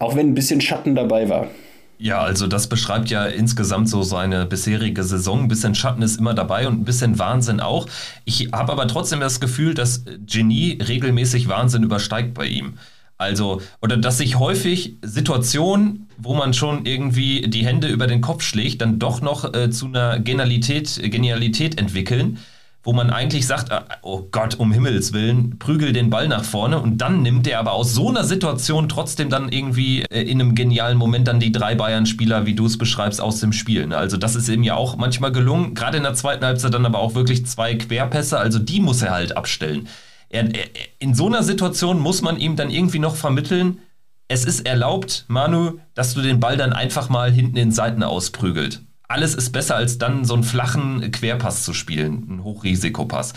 [0.00, 1.46] auch wenn ein bisschen Schatten dabei war.
[1.96, 5.42] Ja, also das beschreibt ja insgesamt so seine bisherige Saison.
[5.42, 7.86] Ein bisschen Schatten ist immer dabei und ein bisschen Wahnsinn auch.
[8.24, 12.74] Ich habe aber trotzdem das Gefühl, dass Genie regelmäßig Wahnsinn übersteigt bei ihm.
[13.24, 18.42] Also, oder dass sich häufig Situationen, wo man schon irgendwie die Hände über den Kopf
[18.42, 22.38] schlägt, dann doch noch äh, zu einer Genialität, Genialität entwickeln,
[22.82, 26.78] wo man eigentlich sagt, äh, oh Gott, um Himmels Willen, prügel den Ball nach vorne
[26.78, 30.54] und dann nimmt er aber aus so einer Situation trotzdem dann irgendwie äh, in einem
[30.54, 33.86] genialen Moment dann die drei Bayern-Spieler, wie du es beschreibst, aus dem Spiel.
[33.86, 33.96] Ne?
[33.96, 36.98] Also das ist ihm ja auch manchmal gelungen, gerade in der zweiten Halbzeit dann aber
[36.98, 39.88] auch wirklich zwei Querpässe, also die muss er halt abstellen
[40.34, 40.66] er, er,
[40.98, 43.78] in so einer Situation muss man ihm dann irgendwie noch vermitteln,
[44.28, 48.82] es ist erlaubt, Manu, dass du den Ball dann einfach mal hinten in Seiten ausprügelt.
[49.06, 53.34] Alles ist besser, als dann so einen flachen Querpass zu spielen, einen Hochrisikopass.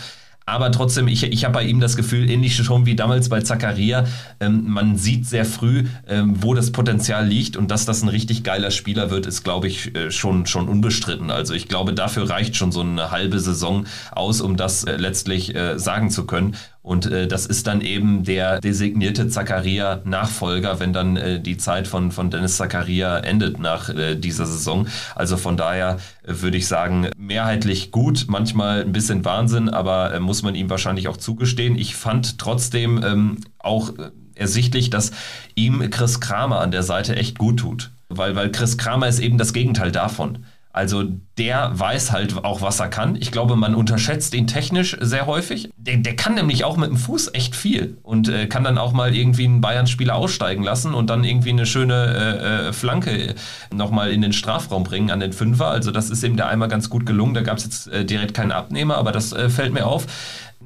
[0.48, 4.04] Aber trotzdem, ich, ich habe bei ihm das Gefühl, ähnlich schon wie damals bei Zakaria,
[4.40, 8.44] ähm, man sieht sehr früh, ähm, wo das Potenzial liegt und dass das ein richtig
[8.44, 11.30] geiler Spieler wird, ist, glaube ich, äh, schon, schon unbestritten.
[11.30, 15.54] Also ich glaube, dafür reicht schon so eine halbe Saison aus, um das äh, letztlich
[15.54, 16.56] äh, sagen zu können.
[16.82, 22.12] Und äh, das ist dann eben der designierte Zakaria-Nachfolger, wenn dann äh, die Zeit von,
[22.12, 24.86] von Dennis Zakaria endet nach äh, dieser Saison.
[25.14, 30.20] Also von daher äh, würde ich sagen, mehrheitlich gut, manchmal ein bisschen Wahnsinn, aber äh,
[30.20, 31.76] muss man ihm wahrscheinlich auch zugestehen.
[31.76, 35.10] Ich fand trotzdem ähm, auch äh, ersichtlich, dass
[35.56, 37.90] ihm Chris Kramer an der Seite echt gut tut.
[38.08, 40.46] Weil, weil Chris Kramer ist eben das Gegenteil davon.
[40.78, 41.02] Also
[41.38, 43.16] der weiß halt auch, was er kann.
[43.16, 45.70] Ich glaube, man unterschätzt ihn technisch sehr häufig.
[45.76, 48.92] Der, der kann nämlich auch mit dem Fuß echt viel und äh, kann dann auch
[48.92, 53.34] mal irgendwie einen Bayern-Spieler aussteigen lassen und dann irgendwie eine schöne äh, äh Flanke
[53.74, 55.66] nochmal in den Strafraum bringen an den Fünfer.
[55.66, 57.34] Also das ist ihm da einmal ganz gut gelungen.
[57.34, 60.06] Da gab es jetzt äh, direkt keinen Abnehmer, aber das äh, fällt mir auf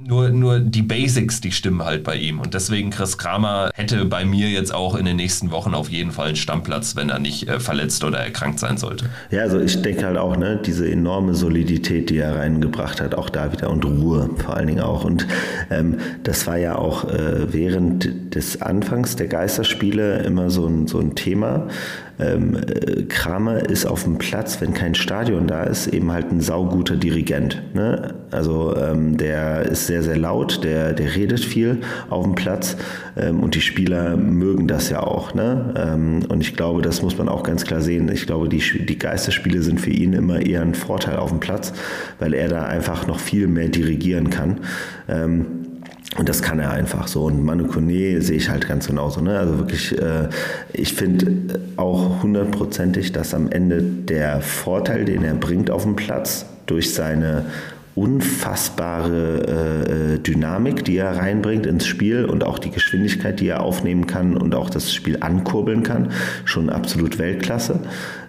[0.06, 2.40] nur, nur die Basics, die stimmen halt bei ihm.
[2.40, 6.12] Und deswegen Chris Kramer hätte bei mir jetzt auch in den nächsten Wochen auf jeden
[6.12, 9.06] Fall einen Stammplatz, wenn er nicht äh, verletzt oder erkrankt sein sollte.
[9.30, 13.30] Ja, also ich denke halt auch, ne, diese enorme Solidität, die er reingebracht hat, auch
[13.30, 15.04] da wieder und Ruhe vor allen Dingen auch.
[15.04, 15.26] Und
[15.70, 20.98] ähm, das war ja auch äh, während des Anfangs der Geisterspiele immer so ein, so
[20.98, 21.68] ein Thema
[22.18, 26.40] ähm, äh, Kramer ist auf dem Platz, wenn kein Stadion da ist, eben halt ein
[26.40, 27.62] sauguter Dirigent.
[27.74, 28.14] Ne?
[28.30, 31.78] Also ähm, der ist sehr, sehr laut, der, der redet viel
[32.10, 32.76] auf dem Platz
[33.16, 35.34] ähm, und die Spieler mögen das ja auch.
[35.34, 35.74] Ne?
[35.76, 38.10] Ähm, und ich glaube, das muss man auch ganz klar sehen.
[38.12, 41.72] Ich glaube, die, die Geisterspiele sind für ihn immer eher ein Vorteil auf dem Platz,
[42.18, 44.60] weil er da einfach noch viel mehr dirigieren kann.
[45.08, 45.71] Ähm,
[46.18, 47.24] und das kann er einfach so.
[47.24, 49.22] Und Manu Kone sehe ich halt ganz genauso.
[49.22, 49.38] Ne?
[49.38, 50.28] Also wirklich, äh,
[50.72, 56.44] ich finde auch hundertprozentig, dass am Ende der Vorteil, den er bringt auf dem Platz,
[56.66, 57.46] durch seine
[57.94, 64.06] unfassbare äh, Dynamik, die er reinbringt ins Spiel und auch die Geschwindigkeit, die er aufnehmen
[64.06, 66.10] kann und auch das Spiel ankurbeln kann,
[66.44, 67.80] schon absolut Weltklasse.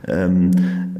[0.07, 0.51] Ähm,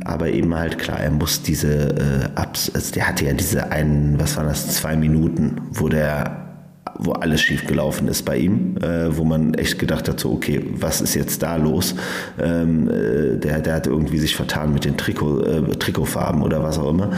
[0.06, 4.20] aber eben halt klar, er muss diese, äh, Abs also der hatte ja diese einen,
[4.20, 6.43] was waren das, zwei Minuten, wo der
[7.00, 10.64] wo alles schief gelaufen ist bei ihm, äh, wo man echt gedacht hat, so, okay,
[10.76, 11.96] was ist jetzt da los?
[12.40, 16.78] Ähm, äh, der, der hat irgendwie sich vertan mit den Trikot, äh, Trikotfarben oder was
[16.78, 17.12] auch immer.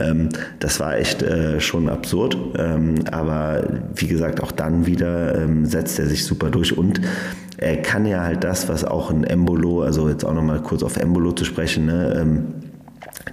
[0.00, 2.36] Ähm, das war echt äh, schon absurd.
[2.56, 3.64] Ähm, aber
[3.94, 7.00] wie gesagt, auch dann wieder ähm, setzt er sich super durch und
[7.56, 10.96] er kann ja halt das, was auch ein Embolo, also jetzt auch nochmal kurz auf
[10.96, 12.46] Embolo zu sprechen, ne, ähm,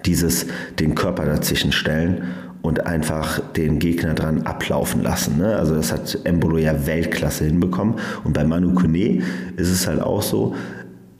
[0.06, 0.46] dieses
[0.80, 2.24] den Körper dazwischen stellen
[2.62, 5.38] und einfach den Gegner dran ablaufen lassen.
[5.38, 5.56] Ne?
[5.56, 7.96] Also das hat Embolo ja Weltklasse hinbekommen.
[8.24, 9.22] Und bei Manu Kone
[9.56, 10.56] ist es halt auch so,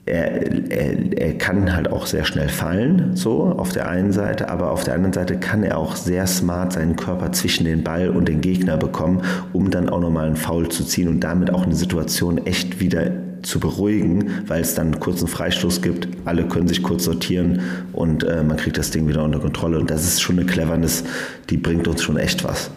[0.06, 4.70] er, er, er, kann halt auch sehr schnell fallen, so auf der einen Seite, aber
[4.72, 8.26] auf der anderen Seite kann er auch sehr smart seinen Körper zwischen den Ball und
[8.26, 9.22] den Gegner bekommen,
[9.52, 13.12] um dann auch nochmal einen Foul zu ziehen und damit auch eine Situation echt wieder
[13.42, 16.08] zu beruhigen, weil es dann einen kurzen Freistoß gibt.
[16.24, 17.60] Alle können sich kurz sortieren
[17.92, 19.78] und äh, man kriegt das Ding wieder unter Kontrolle.
[19.78, 21.04] Und das ist schon eine Cleverness,
[21.48, 22.70] die bringt uns schon echt was.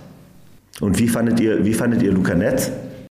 [0.79, 2.71] Und wie fandet ihr, wie fandet ihr Luca Netz?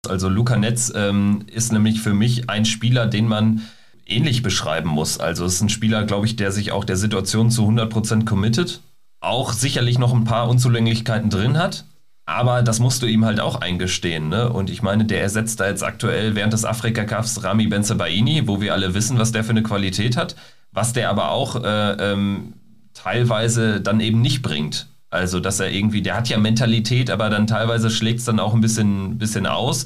[0.07, 3.61] Also Luca Netz ähm, ist nämlich für mich ein Spieler, den man
[4.05, 5.19] ähnlich beschreiben muss.
[5.19, 8.81] Also es ist ein Spieler, glaube ich, der sich auch der Situation zu 100% committet,
[9.21, 11.85] auch sicherlich noch ein paar Unzulänglichkeiten drin hat,
[12.29, 14.29] aber das musst du ihm halt auch eingestehen.
[14.29, 14.49] Ne?
[14.49, 18.73] Und ich meine, der ersetzt da jetzt aktuell während des Afrika-Cups Rami Benzebaini, wo wir
[18.73, 20.35] alle wissen, was der für eine Qualität hat,
[20.71, 22.53] was der aber auch äh, ähm,
[22.93, 24.87] teilweise dann eben nicht bringt.
[25.09, 28.53] Also, dass er irgendwie, der hat ja Mentalität, aber dann teilweise schlägt es dann auch
[28.53, 29.85] ein bisschen, bisschen aus.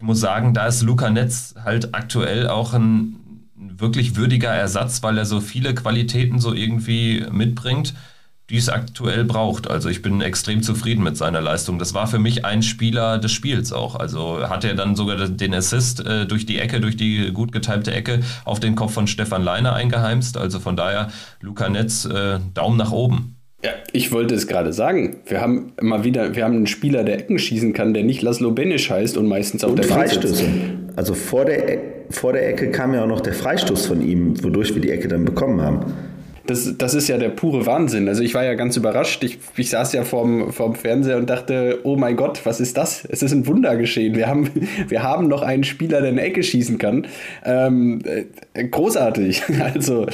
[0.00, 5.16] Ich muss sagen, da ist Luca Netz halt aktuell auch ein wirklich würdiger Ersatz, weil
[5.18, 7.94] er so viele Qualitäten so irgendwie mitbringt
[8.50, 9.68] die es aktuell braucht.
[9.68, 11.78] Also ich bin extrem zufrieden mit seiner Leistung.
[11.78, 13.96] Das war für mich ein Spieler des Spiels auch.
[13.96, 17.92] Also hat er dann sogar den Assist äh, durch die Ecke, durch die gut getimte
[17.92, 20.36] Ecke auf den Kopf von Stefan Leiner eingeheimst.
[20.36, 21.08] Also von daher,
[21.40, 23.36] Luca Netz, äh, Daumen nach oben.
[23.64, 25.16] Ja, ich wollte es gerade sagen.
[25.26, 28.52] Wir haben mal wieder, wir haben einen Spieler, der Ecken schießen kann, der nicht Laszlo
[28.52, 30.44] Benisch heißt und meistens auf und der Freistöße.
[30.94, 31.78] Also vor der,
[32.10, 35.08] vor der Ecke kam ja auch noch der Freistoß von ihm, wodurch wir die Ecke
[35.08, 35.86] dann bekommen haben
[36.46, 38.08] das, das ist ja der pure Wahnsinn.
[38.08, 39.22] Also ich war ja ganz überrascht.
[39.24, 43.04] Ich, ich saß ja vorm, vorm Fernseher und dachte, oh mein Gott, was ist das?
[43.04, 44.14] Es ist ein Wunder geschehen.
[44.14, 44.50] Wir haben,
[44.88, 47.06] wir haben noch einen Spieler, der eine Ecke schießen kann.
[47.44, 48.00] Ähm,
[48.54, 49.42] äh, großartig.
[49.66, 50.06] Also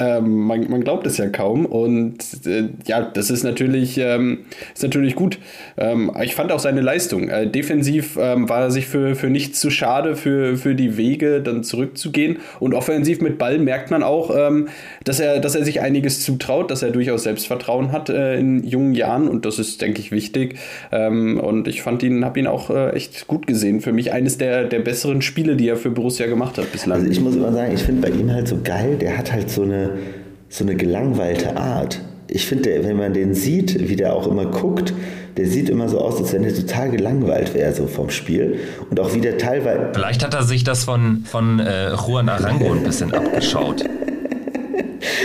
[0.00, 1.66] ähm, man, man, glaubt es ja kaum.
[1.66, 5.38] Und äh, ja, das ist natürlich, ähm, ist natürlich gut.
[5.76, 7.28] Ähm, ich fand auch seine Leistung.
[7.28, 11.42] Äh, defensiv ähm, war er sich für, für nichts zu schade, für, für die Wege
[11.42, 12.38] dann zurückzugehen.
[12.60, 14.68] Und offensiv mit Ball merkt man auch, ähm,
[15.04, 18.94] dass, er, dass er sich einiges zutraut, dass er durchaus Selbstvertrauen hat äh, in jungen
[18.94, 19.28] Jahren.
[19.28, 20.56] Und das ist, denke ich, wichtig.
[20.92, 23.82] Ähm, und ich fand ihn, habe ihn auch äh, echt gut gesehen.
[23.82, 27.00] Für mich eines der, der besseren Spiele, die er für Borussia gemacht hat bislang.
[27.00, 29.50] Also ich muss immer sagen, ich finde bei ihm halt so geil, der hat halt
[29.50, 29.89] so eine
[30.48, 32.00] so eine gelangweilte Art.
[32.28, 34.92] Ich finde, wenn man den sieht, wie der auch immer guckt,
[35.36, 38.58] der sieht immer so aus, als wenn er total gelangweilt wäre, so vom Spiel.
[38.90, 39.90] Und auch wie der teilweise.
[39.92, 43.84] Vielleicht hat er sich das von, von äh, Juan Arango ein bisschen abgeschaut.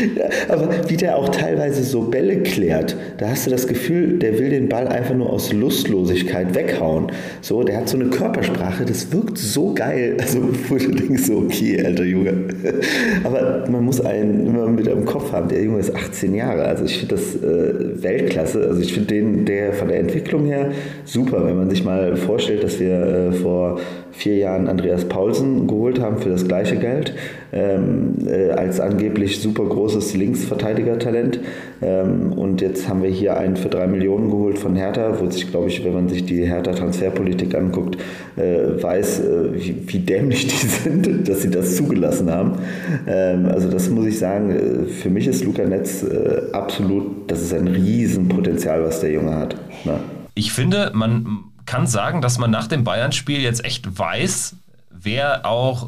[0.49, 4.49] aber wie der auch teilweise so Bälle klärt, da hast du das Gefühl, der will
[4.49, 7.11] den Ball einfach nur aus Lustlosigkeit weghauen.
[7.41, 10.17] So, der hat so eine Körpersprache, das wirkt so geil.
[10.25, 10.39] Also,
[10.69, 12.33] wo du denkst, so, okay, alter Junge.
[13.23, 16.65] Aber man muss einen immer wieder im Kopf haben, der Junge ist 18 Jahre.
[16.65, 18.67] Also, ich finde das äh, Weltklasse.
[18.67, 20.71] Also, ich finde den, der von der Entwicklung her
[21.03, 23.79] super, wenn man sich mal vorstellt, dass wir äh, vor
[24.11, 27.13] vier Jahren Andreas Paulsen geholt haben für das gleiche Geld,
[27.55, 31.39] ähm, äh, als angeblich super großes Linksverteidiger-Talent.
[31.81, 35.49] Ähm, und jetzt haben wir hier einen für drei Millionen geholt von Hertha, wo sich,
[35.49, 37.97] glaube ich, wenn man sich die Hertha-Transferpolitik anguckt,
[38.35, 42.59] äh, weiß, äh, wie, wie, dämlich die sind, dass sie das zugelassen haben.
[43.07, 47.41] Ähm, also das muss ich sagen, äh, für mich ist Luca Netz äh, absolut, das
[47.41, 49.55] ist ein Riesenpotenzial, was der Junge hat.
[49.85, 49.99] Na?
[50.33, 54.55] Ich finde, man kann sagen, dass man nach dem Bayern-Spiel jetzt echt weiß,
[54.91, 55.87] wer auch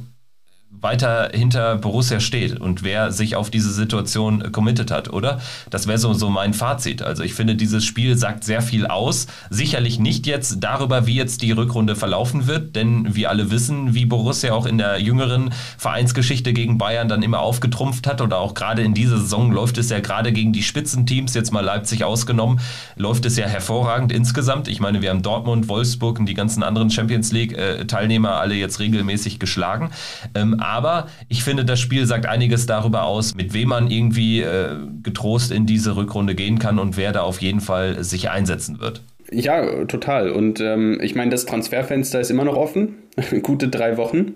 [0.70, 5.40] weiter hinter Borussia steht und wer sich auf diese Situation committed hat, oder?
[5.70, 7.02] Das wäre so, so mein Fazit.
[7.02, 9.28] Also ich finde, dieses Spiel sagt sehr viel aus.
[9.50, 14.06] Sicherlich nicht jetzt darüber, wie jetzt die Rückrunde verlaufen wird, denn wir alle wissen, wie
[14.06, 18.84] Borussia auch in der jüngeren Vereinsgeschichte gegen Bayern dann immer aufgetrumpft hat oder auch gerade
[18.84, 22.60] in dieser Saison läuft es ja gerade gegen die Spitzenteams, jetzt mal Leipzig ausgenommen,
[22.96, 24.68] läuft es ja hervorragend insgesamt.
[24.68, 29.40] Ich meine, wir haben Dortmund, Wolfsburg und die ganzen anderen Champions League-Teilnehmer alle jetzt regelmäßig
[29.40, 29.92] geschlagen.
[30.36, 34.76] Ähm, aber ich finde, das Spiel sagt einiges darüber aus, mit wem man irgendwie äh,
[35.04, 39.02] getrost in diese Rückrunde gehen kann und wer da auf jeden Fall sich einsetzen wird.
[39.32, 40.32] Ja, total.
[40.32, 42.96] Und ähm, ich meine, das Transferfenster ist immer noch offen.
[43.44, 44.36] Gute drei Wochen.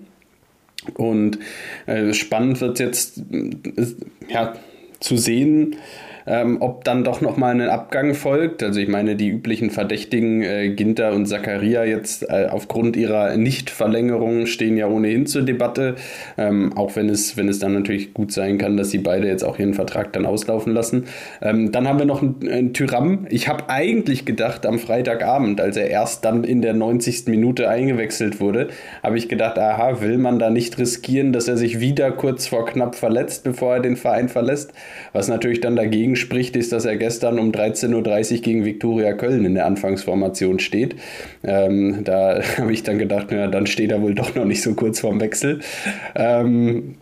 [0.94, 1.38] Und
[1.86, 3.50] äh, spannend wird jetzt äh,
[4.28, 4.54] ja,
[5.00, 5.76] zu sehen,
[6.26, 8.62] ähm, ob dann doch nochmal ein Abgang folgt.
[8.62, 14.46] Also ich meine, die üblichen Verdächtigen äh, Ginter und Zakaria jetzt äh, aufgrund ihrer Nichtverlängerung
[14.46, 15.96] stehen ja ohnehin zur Debatte,
[16.38, 19.44] ähm, auch wenn es, wenn es dann natürlich gut sein kann, dass sie beide jetzt
[19.44, 21.04] auch ihren Vertrag dann auslaufen lassen.
[21.40, 23.26] Ähm, dann haben wir noch einen, einen Tyram.
[23.30, 27.26] Ich habe eigentlich gedacht, am Freitagabend, als er erst dann in der 90.
[27.26, 28.68] Minute eingewechselt wurde,
[29.02, 32.66] habe ich gedacht, aha, will man da nicht riskieren, dass er sich wieder kurz vor
[32.66, 34.72] knapp verletzt, bevor er den Verein verlässt,
[35.12, 39.12] was natürlich dann dagegen dagegen spricht, ist, dass er gestern um 13.30 Uhr gegen Viktoria
[39.12, 40.96] Köln in der Anfangsformation steht.
[41.42, 44.74] Ähm, da habe ich dann gedacht, na, dann steht er wohl doch noch nicht so
[44.74, 45.60] kurz vorm Wechsel.
[46.14, 46.96] Ähm,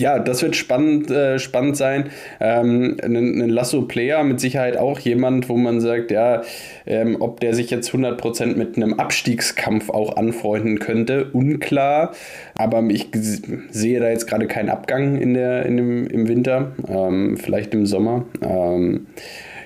[0.00, 2.10] ja, das wird spannend, äh, spannend sein.
[2.40, 6.42] Ähm, ein, Lasso-Player mit Sicherheit auch jemand, wo man sagt, ja,
[6.86, 12.12] ähm, ob der sich jetzt 100% mit einem Abstiegskampf auch anfreunden könnte, unklar.
[12.54, 13.08] Aber ich
[13.70, 17.86] sehe da jetzt gerade keinen Abgang in der, in dem, im Winter, ähm, vielleicht im
[17.86, 18.24] Sommer.
[18.42, 19.06] Ähm,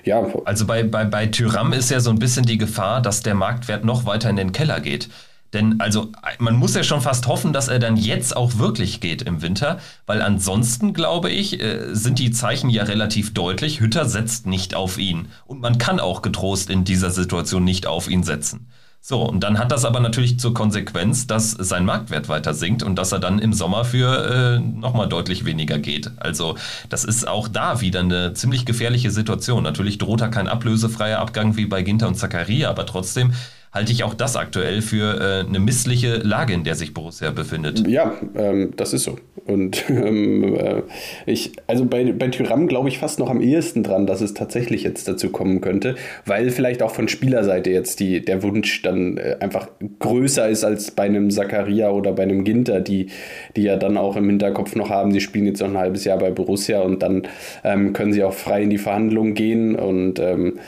[0.04, 0.24] ja.
[0.44, 3.84] Also bei, bei, bei Tyram ist ja so ein bisschen die Gefahr, dass der Marktwert
[3.84, 5.08] noch weiter in den Keller geht.
[5.56, 9.22] Denn also man muss ja schon fast hoffen, dass er dann jetzt auch wirklich geht
[9.22, 13.80] im Winter, weil ansonsten glaube ich, äh, sind die Zeichen ja relativ deutlich.
[13.80, 18.10] Hütter setzt nicht auf ihn und man kann auch getrost in dieser Situation nicht auf
[18.10, 18.68] ihn setzen.
[19.00, 22.96] So, und dann hat das aber natürlich zur Konsequenz, dass sein Marktwert weiter sinkt und
[22.96, 26.10] dass er dann im Sommer für äh, nochmal deutlich weniger geht.
[26.18, 26.56] Also
[26.90, 29.62] das ist auch da wieder eine ziemlich gefährliche Situation.
[29.62, 33.32] Natürlich droht er kein ablösefreier Abgang wie bei Ginter und Zakaria, aber trotzdem
[33.72, 37.86] halte ich auch das aktuell für äh, eine missliche Lage, in der sich Borussia befindet.
[37.86, 39.18] Ja, ähm, das ist so.
[39.46, 40.82] Und ähm, äh,
[41.26, 44.82] ich, also bei, bei Tyram glaube ich fast noch am ehesten dran, dass es tatsächlich
[44.82, 45.94] jetzt dazu kommen könnte,
[46.24, 50.90] weil vielleicht auch von Spielerseite jetzt die, der Wunsch dann äh, einfach größer ist als
[50.90, 53.08] bei einem Zakaria oder bei einem Ginter, die,
[53.56, 56.18] die ja dann auch im Hinterkopf noch haben, sie spielen jetzt noch ein halbes Jahr
[56.18, 57.22] bei Borussia und dann
[57.62, 60.58] ähm, können sie auch frei in die Verhandlungen gehen und ähm,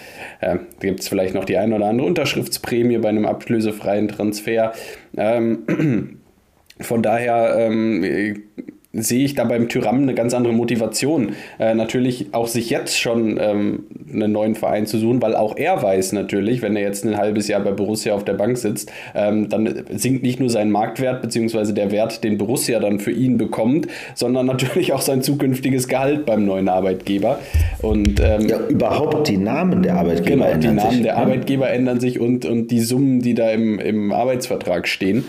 [0.40, 4.72] äh, gibt es vielleicht noch die ein oder andere Unterschriftsprämie bei einem ablösefreien Transfer.
[5.16, 6.18] Ähm,
[6.80, 8.03] von daher ähm,
[8.95, 13.39] sehe ich da beim Tyram eine ganz andere Motivation, äh, natürlich auch sich jetzt schon
[13.39, 17.18] ähm, einen neuen Verein zu suchen, weil auch er weiß natürlich, wenn er jetzt ein
[17.18, 21.20] halbes Jahr bei Borussia auf der Bank sitzt, ähm, dann sinkt nicht nur sein Marktwert
[21.20, 26.24] beziehungsweise der Wert, den Borussia dann für ihn bekommt, sondern natürlich auch sein zukünftiges Gehalt
[26.24, 27.41] beim neuen Arbeitgeber.
[27.82, 30.70] Und ähm, ja, überhaupt die Namen der Arbeitgeber genau, ändern sich.
[30.70, 31.18] Die Namen sich, der ja.
[31.18, 35.24] Arbeitgeber ändern sich und, und die Summen, die da im, im Arbeitsvertrag stehen.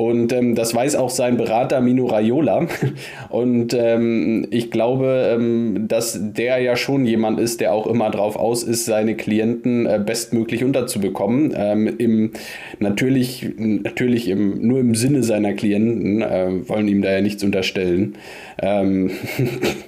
[0.00, 2.68] Und ähm, das weiß auch sein Berater Mino Raiola.
[3.28, 8.36] Und ähm, ich glaube, ähm, dass der ja schon jemand ist, der auch immer drauf
[8.36, 11.52] aus ist, seine Klienten äh, bestmöglich unterzubekommen.
[11.54, 12.32] Ähm, im,
[12.78, 18.16] natürlich natürlich im, nur im Sinne seiner Klienten, äh, wollen ihm da ja nichts unterstellen.
[18.62, 19.10] ähm,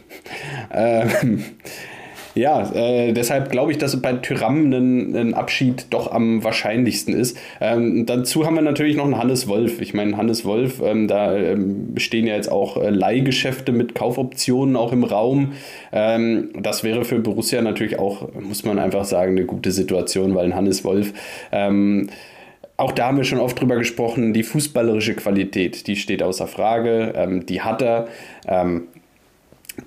[0.75, 1.43] ähm
[2.35, 7.37] Ja, äh, deshalb glaube ich, dass bei Tyram ein, ein, Abschied doch am wahrscheinlichsten ist.
[7.61, 9.81] Ähm, dazu haben wir natürlich noch einen Hannes Wolf.
[9.83, 14.77] Ich meine, Hannes Wolf, ähm, da ähm, stehen ja jetzt auch äh, Leihgeschäfte mit Kaufoptionen
[14.77, 15.53] auch im Raum.
[15.93, 20.47] Ähm, das wäre für Borussia natürlich auch, muss man einfach sagen, eine gute Situation, weil
[20.47, 21.13] ein Hannes Wolf
[21.53, 22.09] ähm,
[22.79, 27.13] auch da haben wir schon oft drüber gesprochen, die fußballerische Qualität, die steht außer Frage,
[27.15, 28.09] ähm, die hat er.
[28.49, 28.89] Ähm,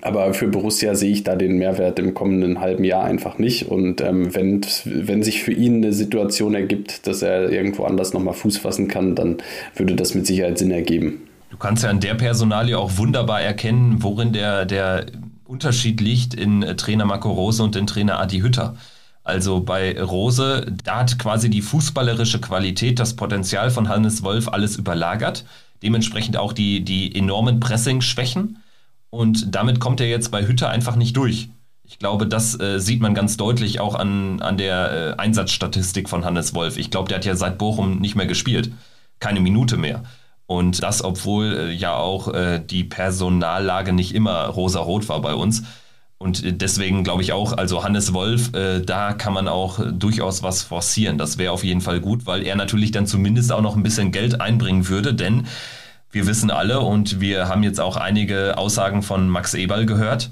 [0.00, 3.68] aber für Borussia sehe ich da den Mehrwert im kommenden halben Jahr einfach nicht.
[3.68, 8.34] Und ähm, wenn, wenn sich für ihn eine Situation ergibt, dass er irgendwo anders nochmal
[8.34, 9.38] Fuß fassen kann, dann
[9.74, 11.22] würde das mit Sicherheit Sinn ergeben.
[11.50, 15.06] Du kannst ja an der Personalie auch wunderbar erkennen, worin der, der
[15.44, 18.76] Unterschied liegt in Trainer Marco Rose und in Trainer Adi Hütter.
[19.22, 24.76] Also bei Rose, da hat quasi die fußballerische Qualität, das Potenzial von Hannes Wolf alles
[24.76, 25.44] überlagert.
[25.82, 28.58] Dementsprechend auch die, die enormen Pressing-Schwächen.
[29.10, 31.48] Und damit kommt er jetzt bei Hütter einfach nicht durch.
[31.84, 36.24] Ich glaube, das äh, sieht man ganz deutlich auch an, an der äh, Einsatzstatistik von
[36.24, 36.76] Hannes Wolf.
[36.78, 38.72] Ich glaube, der hat ja seit Bochum nicht mehr gespielt.
[39.20, 40.02] Keine Minute mehr.
[40.46, 45.62] Und das, obwohl äh, ja auch äh, die Personallage nicht immer rosa-rot war bei uns.
[46.18, 50.62] Und deswegen glaube ich auch, also Hannes Wolf, äh, da kann man auch durchaus was
[50.62, 51.18] forcieren.
[51.18, 54.12] Das wäre auf jeden Fall gut, weil er natürlich dann zumindest auch noch ein bisschen
[54.12, 55.46] Geld einbringen würde, denn
[56.16, 60.30] wir wissen alle und wir haben jetzt auch einige Aussagen von Max Eberl gehört.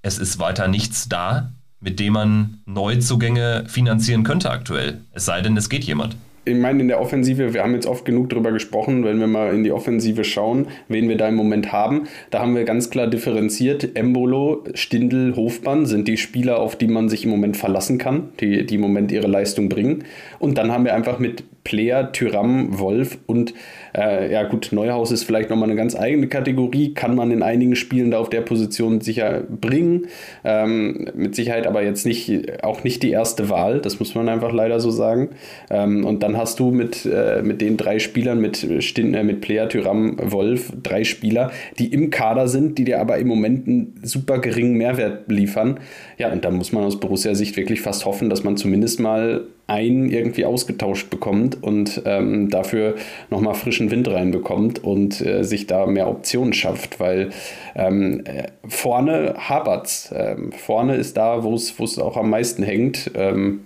[0.00, 5.02] Es ist weiter nichts da, mit dem man Neuzugänge finanzieren könnte aktuell.
[5.12, 6.16] Es sei denn, es geht jemand
[6.48, 9.52] ich meine, in der Offensive, wir haben jetzt oft genug darüber gesprochen, wenn wir mal
[9.52, 12.04] in die Offensive schauen, wen wir da im Moment haben.
[12.30, 13.96] Da haben wir ganz klar differenziert.
[13.96, 18.64] Embolo, Stindl, Hofmann sind die Spieler, auf die man sich im Moment verlassen kann, die,
[18.64, 20.04] die im Moment ihre Leistung bringen.
[20.38, 23.52] Und dann haben wir einfach mit Player, Tyram, Wolf und
[23.92, 27.74] äh, ja gut, Neuhaus ist vielleicht nochmal eine ganz eigene Kategorie, kann man in einigen
[27.74, 30.06] Spielen da auf der Position sicher bringen.
[30.44, 34.52] Ähm, mit Sicherheit aber jetzt nicht, auch nicht die erste Wahl, das muss man einfach
[34.52, 35.30] leider so sagen.
[35.68, 39.40] Ähm, und dann hast du mit, äh, mit den drei Spielern, mit, Stin äh, mit
[39.40, 41.50] Player, Tyram, Wolf, drei Spieler,
[41.80, 45.80] die im Kader sind, die dir aber im Moment einen super geringen Mehrwert liefern.
[46.16, 50.08] Ja, und da muss man aus Borussia-Sicht wirklich fast hoffen, dass man zumindest mal einen
[50.08, 52.94] irgendwie ausgetauscht bekommt und ähm, dafür
[53.30, 57.30] nochmal frischen Wind reinbekommt und äh, sich da mehr Optionen schafft, weil
[57.74, 60.14] ähm, äh, vorne hapert's.
[60.16, 63.10] Ähm, vorne ist da, wo es auch am meisten hängt.
[63.14, 63.62] Ähm,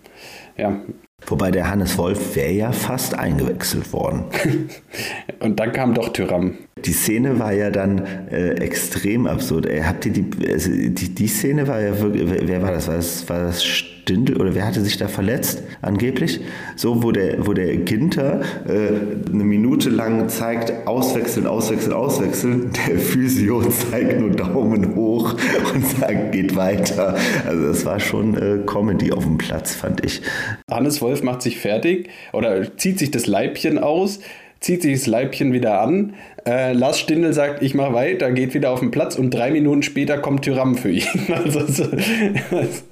[0.56, 0.80] ja,
[1.26, 4.24] Wobei der Hannes Wolf wäre ja fast eingewechselt worden.
[5.40, 6.54] Und dann kam doch Tyram.
[6.84, 9.68] Die Szene war ja dann äh, extrem absurd.
[9.84, 12.88] habt ihr die, also die, die Szene war ja wirklich, wer war das?
[12.88, 16.40] War das, war das Stindl oder wer hatte sich da verletzt angeblich?
[16.76, 22.70] So, wo der, wo der Ginter äh, eine Minute lang zeigt, auswechseln, auswechseln, auswechseln.
[22.88, 25.36] Der Physio zeigt nur Daumen hoch
[25.74, 27.16] und sagt, geht weiter.
[27.46, 30.22] Also das war schon äh, Comedy auf dem Platz, fand ich.
[30.68, 34.20] Hannes Wolf macht sich fertig oder zieht sich das Leibchen aus
[34.60, 36.14] zieht sich das Leibchen wieder an.
[36.46, 39.82] Äh, Lars Stindl sagt, ich mache weiter, geht wieder auf den Platz und drei Minuten
[39.82, 41.04] später kommt Tyram für ihn.
[41.34, 41.88] also, so,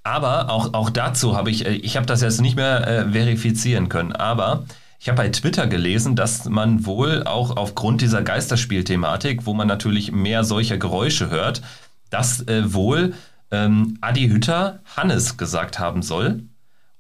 [0.03, 3.89] aber auch, auch dazu habe ich, äh, ich habe das jetzt nicht mehr äh, verifizieren
[3.89, 4.65] können, aber
[4.99, 10.11] ich habe bei Twitter gelesen, dass man wohl auch aufgrund dieser Geisterspielthematik, wo man natürlich
[10.11, 11.63] mehr solcher Geräusche hört,
[12.11, 13.13] dass äh, wohl
[13.51, 16.43] ähm, Adi Hütter Hannes gesagt haben soll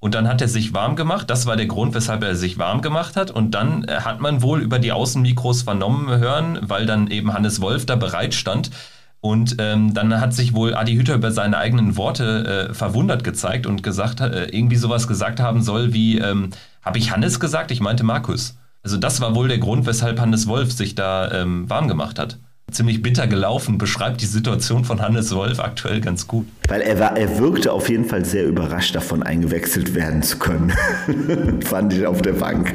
[0.01, 1.28] und dann hat er sich warm gemacht.
[1.28, 3.30] Das war der Grund, weshalb er sich warm gemacht hat.
[3.30, 7.61] Und dann äh, hat man wohl über die Außenmikros vernommen hören, weil dann eben Hannes
[7.61, 8.70] Wolf da bereit stand.
[9.20, 13.66] Und ähm, dann hat sich wohl Adi Hütter über seine eigenen Worte äh, verwundert gezeigt
[13.66, 16.51] und gesagt, äh, irgendwie sowas gesagt haben soll wie, ähm,
[16.82, 17.72] habe ich Hannes gesagt?
[17.72, 18.57] Ich meinte Markus.
[18.84, 22.38] Also das war wohl der Grund, weshalb Hannes Wolf sich da ähm, warm gemacht hat
[22.70, 26.46] ziemlich bitter gelaufen, beschreibt die Situation von Hannes Wolf aktuell ganz gut.
[26.68, 30.72] Weil er war, er wirkte auf jeden Fall sehr überrascht davon, eingewechselt werden zu können.
[31.64, 32.74] Fand ich auf der Bank.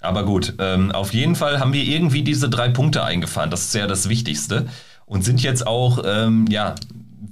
[0.00, 3.50] Aber gut, ähm, auf jeden Fall haben wir irgendwie diese drei Punkte eingefahren.
[3.50, 4.66] Das ist ja das Wichtigste.
[5.06, 6.74] Und sind jetzt auch, ähm, ja,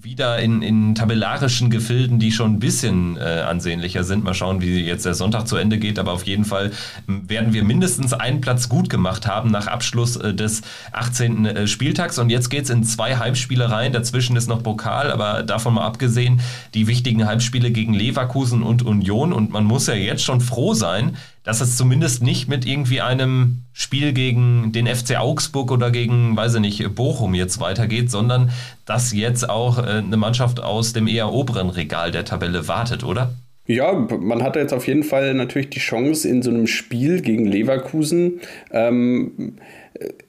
[0.01, 4.24] wieder in, in tabellarischen Gefilden, die schon ein bisschen äh, ansehnlicher sind.
[4.24, 5.99] Mal schauen, wie jetzt der Sonntag zu Ende geht.
[5.99, 6.70] Aber auf jeden Fall
[7.07, 10.62] werden wir mindestens einen Platz gut gemacht haben nach Abschluss äh, des
[10.93, 11.47] 18.
[11.47, 12.18] Äh, Spieltags.
[12.18, 13.93] Und jetzt geht es in zwei Heimspiele rein.
[13.93, 16.40] Dazwischen ist noch Pokal, aber davon mal abgesehen,
[16.74, 19.32] die wichtigen Heimspiele gegen Leverkusen und Union.
[19.32, 23.64] Und man muss ja jetzt schon froh sein, dass es zumindest nicht mit irgendwie einem
[23.72, 28.51] Spiel gegen den FC Augsburg oder gegen, weiß ich nicht, Bochum jetzt weitergeht, sondern
[28.86, 33.34] dass jetzt auch äh, eine Mannschaft aus dem eher oberen Regal der Tabelle wartet, oder?
[33.67, 37.45] Ja, man hatte jetzt auf jeden Fall natürlich die Chance in so einem Spiel gegen
[37.45, 38.41] Leverkusen.
[38.73, 39.55] Ähm,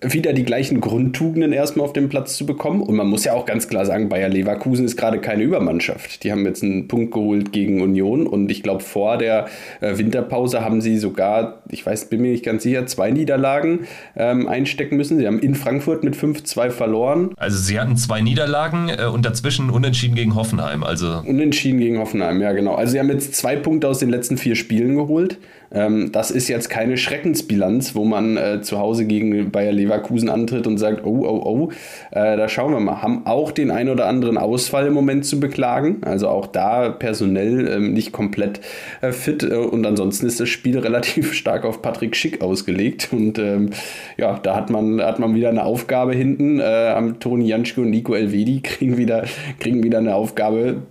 [0.01, 2.81] wieder die gleichen Grundtugenden erstmal auf den Platz zu bekommen.
[2.81, 6.23] Und man muss ja auch ganz klar sagen, Bayer Leverkusen ist gerade keine Übermannschaft.
[6.23, 9.47] Die haben jetzt einen Punkt geholt gegen Union und ich glaube, vor der
[9.81, 13.81] äh, Winterpause haben sie sogar, ich weiß, bin mir nicht ganz sicher, zwei Niederlagen
[14.15, 15.17] ähm, einstecken müssen.
[15.17, 17.31] Sie haben in Frankfurt mit 5-2 verloren.
[17.37, 20.83] Also sie hatten zwei Niederlagen äh, und dazwischen unentschieden gegen Hoffenheim.
[20.83, 22.75] Also unentschieden gegen Hoffenheim, ja genau.
[22.75, 25.37] Also sie haben jetzt zwei Punkte aus den letzten vier Spielen geholt.
[25.73, 30.67] Ähm, das ist jetzt keine Schreckensbilanz, wo man äh, zu Hause gegen Bayer Leverkusen antritt
[30.67, 31.71] und sagt, oh, oh, oh,
[32.11, 33.01] äh, da schauen wir mal.
[33.01, 36.01] Haben auch den ein oder anderen Ausfall im Moment zu beklagen.
[36.03, 38.61] Also auch da personell ähm, nicht komplett
[39.01, 39.43] äh, fit.
[39.43, 43.09] Äh, und ansonsten ist das Spiel relativ stark auf Patrick Schick ausgelegt.
[43.11, 43.71] Und ähm,
[44.17, 46.59] ja, da hat man, hat man wieder eine Aufgabe hinten.
[46.59, 49.25] Äh, am Toni Janschke und Nico Elvedi kriegen wieder,
[49.59, 50.83] kriegen wieder eine Aufgabe,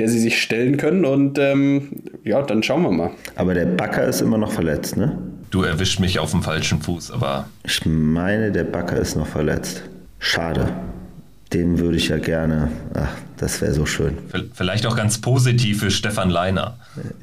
[0.00, 1.04] der sie sich stellen können.
[1.04, 1.88] Und ähm,
[2.24, 3.10] ja, dann schauen wir mal.
[3.36, 5.18] Aber der Backer ist immer noch verletzt, ne?
[5.50, 7.50] Du erwischt mich auf dem falschen Fuß, aber.
[7.64, 9.82] Ich meine, der Backer ist noch verletzt.
[10.18, 10.68] Schade.
[11.52, 12.70] Den würde ich ja gerne.
[12.94, 14.16] Ach, das wäre so schön.
[14.54, 16.78] Vielleicht auch ganz positiv für Stefan Leiner.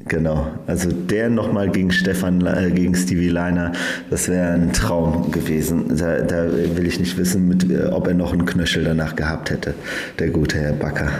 [0.06, 0.46] Genau.
[0.68, 3.72] Also der nochmal gegen Stefan, äh, gegen Stevie Leiner,
[4.10, 5.96] das wäre ein Traum gewesen.
[5.96, 6.44] Da, da,
[6.76, 9.74] will ich nicht wissen, mit, äh, ob er noch einen Knöchel danach gehabt hätte,
[10.20, 11.10] der gute Herr Backer.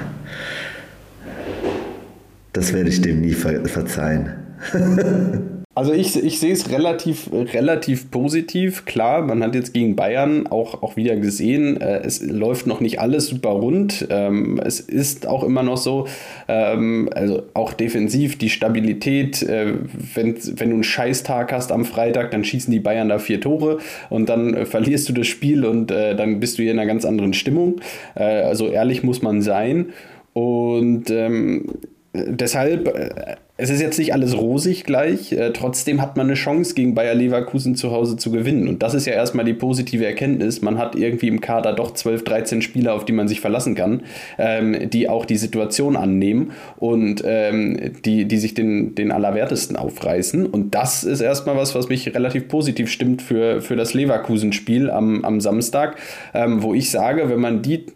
[2.53, 4.33] Das werde ich dem nie ver verzeihen.
[5.79, 8.85] Also ich, ich sehe es relativ, relativ positiv.
[8.85, 12.99] Klar, man hat jetzt gegen Bayern auch, auch wieder gesehen, äh, es läuft noch nicht
[12.99, 14.05] alles super rund.
[14.11, 16.09] Ähm, es ist auch immer noch so,
[16.49, 19.41] ähm, also auch defensiv die Stabilität.
[19.45, 19.75] Äh,
[20.15, 23.79] wenn, wenn du einen Scheißtag hast am Freitag, dann schießen die Bayern da vier Tore
[24.11, 26.89] und dann äh, verlierst du das Spiel und äh, dann bist du hier in einer
[26.89, 27.81] ganz anderen Stimmung.
[28.17, 29.91] Äh, also ehrlich muss man sein.
[30.33, 31.67] Und ähm,
[32.15, 36.75] deshalb, äh, es ist jetzt nicht alles rosig gleich, äh, trotzdem hat man eine Chance,
[36.75, 38.69] gegen Bayer Leverkusen zu Hause zu gewinnen.
[38.69, 40.63] Und das ist ja erstmal die positive Erkenntnis.
[40.63, 44.03] Man hat irgendwie im Kader doch 12, 13 Spieler, auf die man sich verlassen kann,
[44.39, 50.47] ähm, die auch die Situation annehmen und ähm, die, die sich den, den Allerwertesten aufreißen.
[50.47, 55.25] Und das ist erstmal was, was mich relativ positiv stimmt für, für das Leverkusen-Spiel am,
[55.25, 55.97] am Samstag,
[56.33, 57.87] ähm, wo ich sage, wenn man die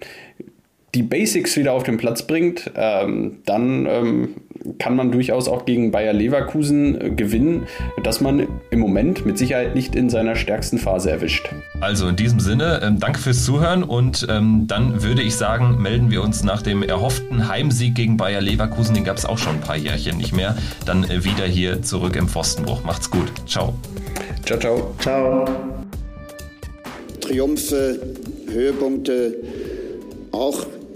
[0.95, 4.29] die Basics wieder auf den Platz bringt, ähm, dann ähm,
[4.79, 7.67] kann man durchaus auch gegen Bayer Leverkusen äh, gewinnen,
[8.03, 11.49] dass man im Moment mit Sicherheit nicht in seiner stärksten Phase erwischt.
[11.81, 16.11] Also in diesem Sinne, ähm, danke fürs Zuhören und ähm, dann würde ich sagen, melden
[16.11, 19.61] wir uns nach dem erhofften Heimsieg gegen Bayer Leverkusen, den gab es auch schon ein
[19.61, 22.85] paar Jährchen nicht mehr, dann äh, wieder hier zurück im Pfostenbruch.
[22.85, 23.33] Macht's gut.
[23.47, 23.73] Ciao.
[24.45, 24.95] Ciao, ciao.
[24.99, 25.45] Ciao.
[27.21, 27.99] Triumphe,
[28.53, 29.37] Höhepunkte,
[30.33, 30.67] auch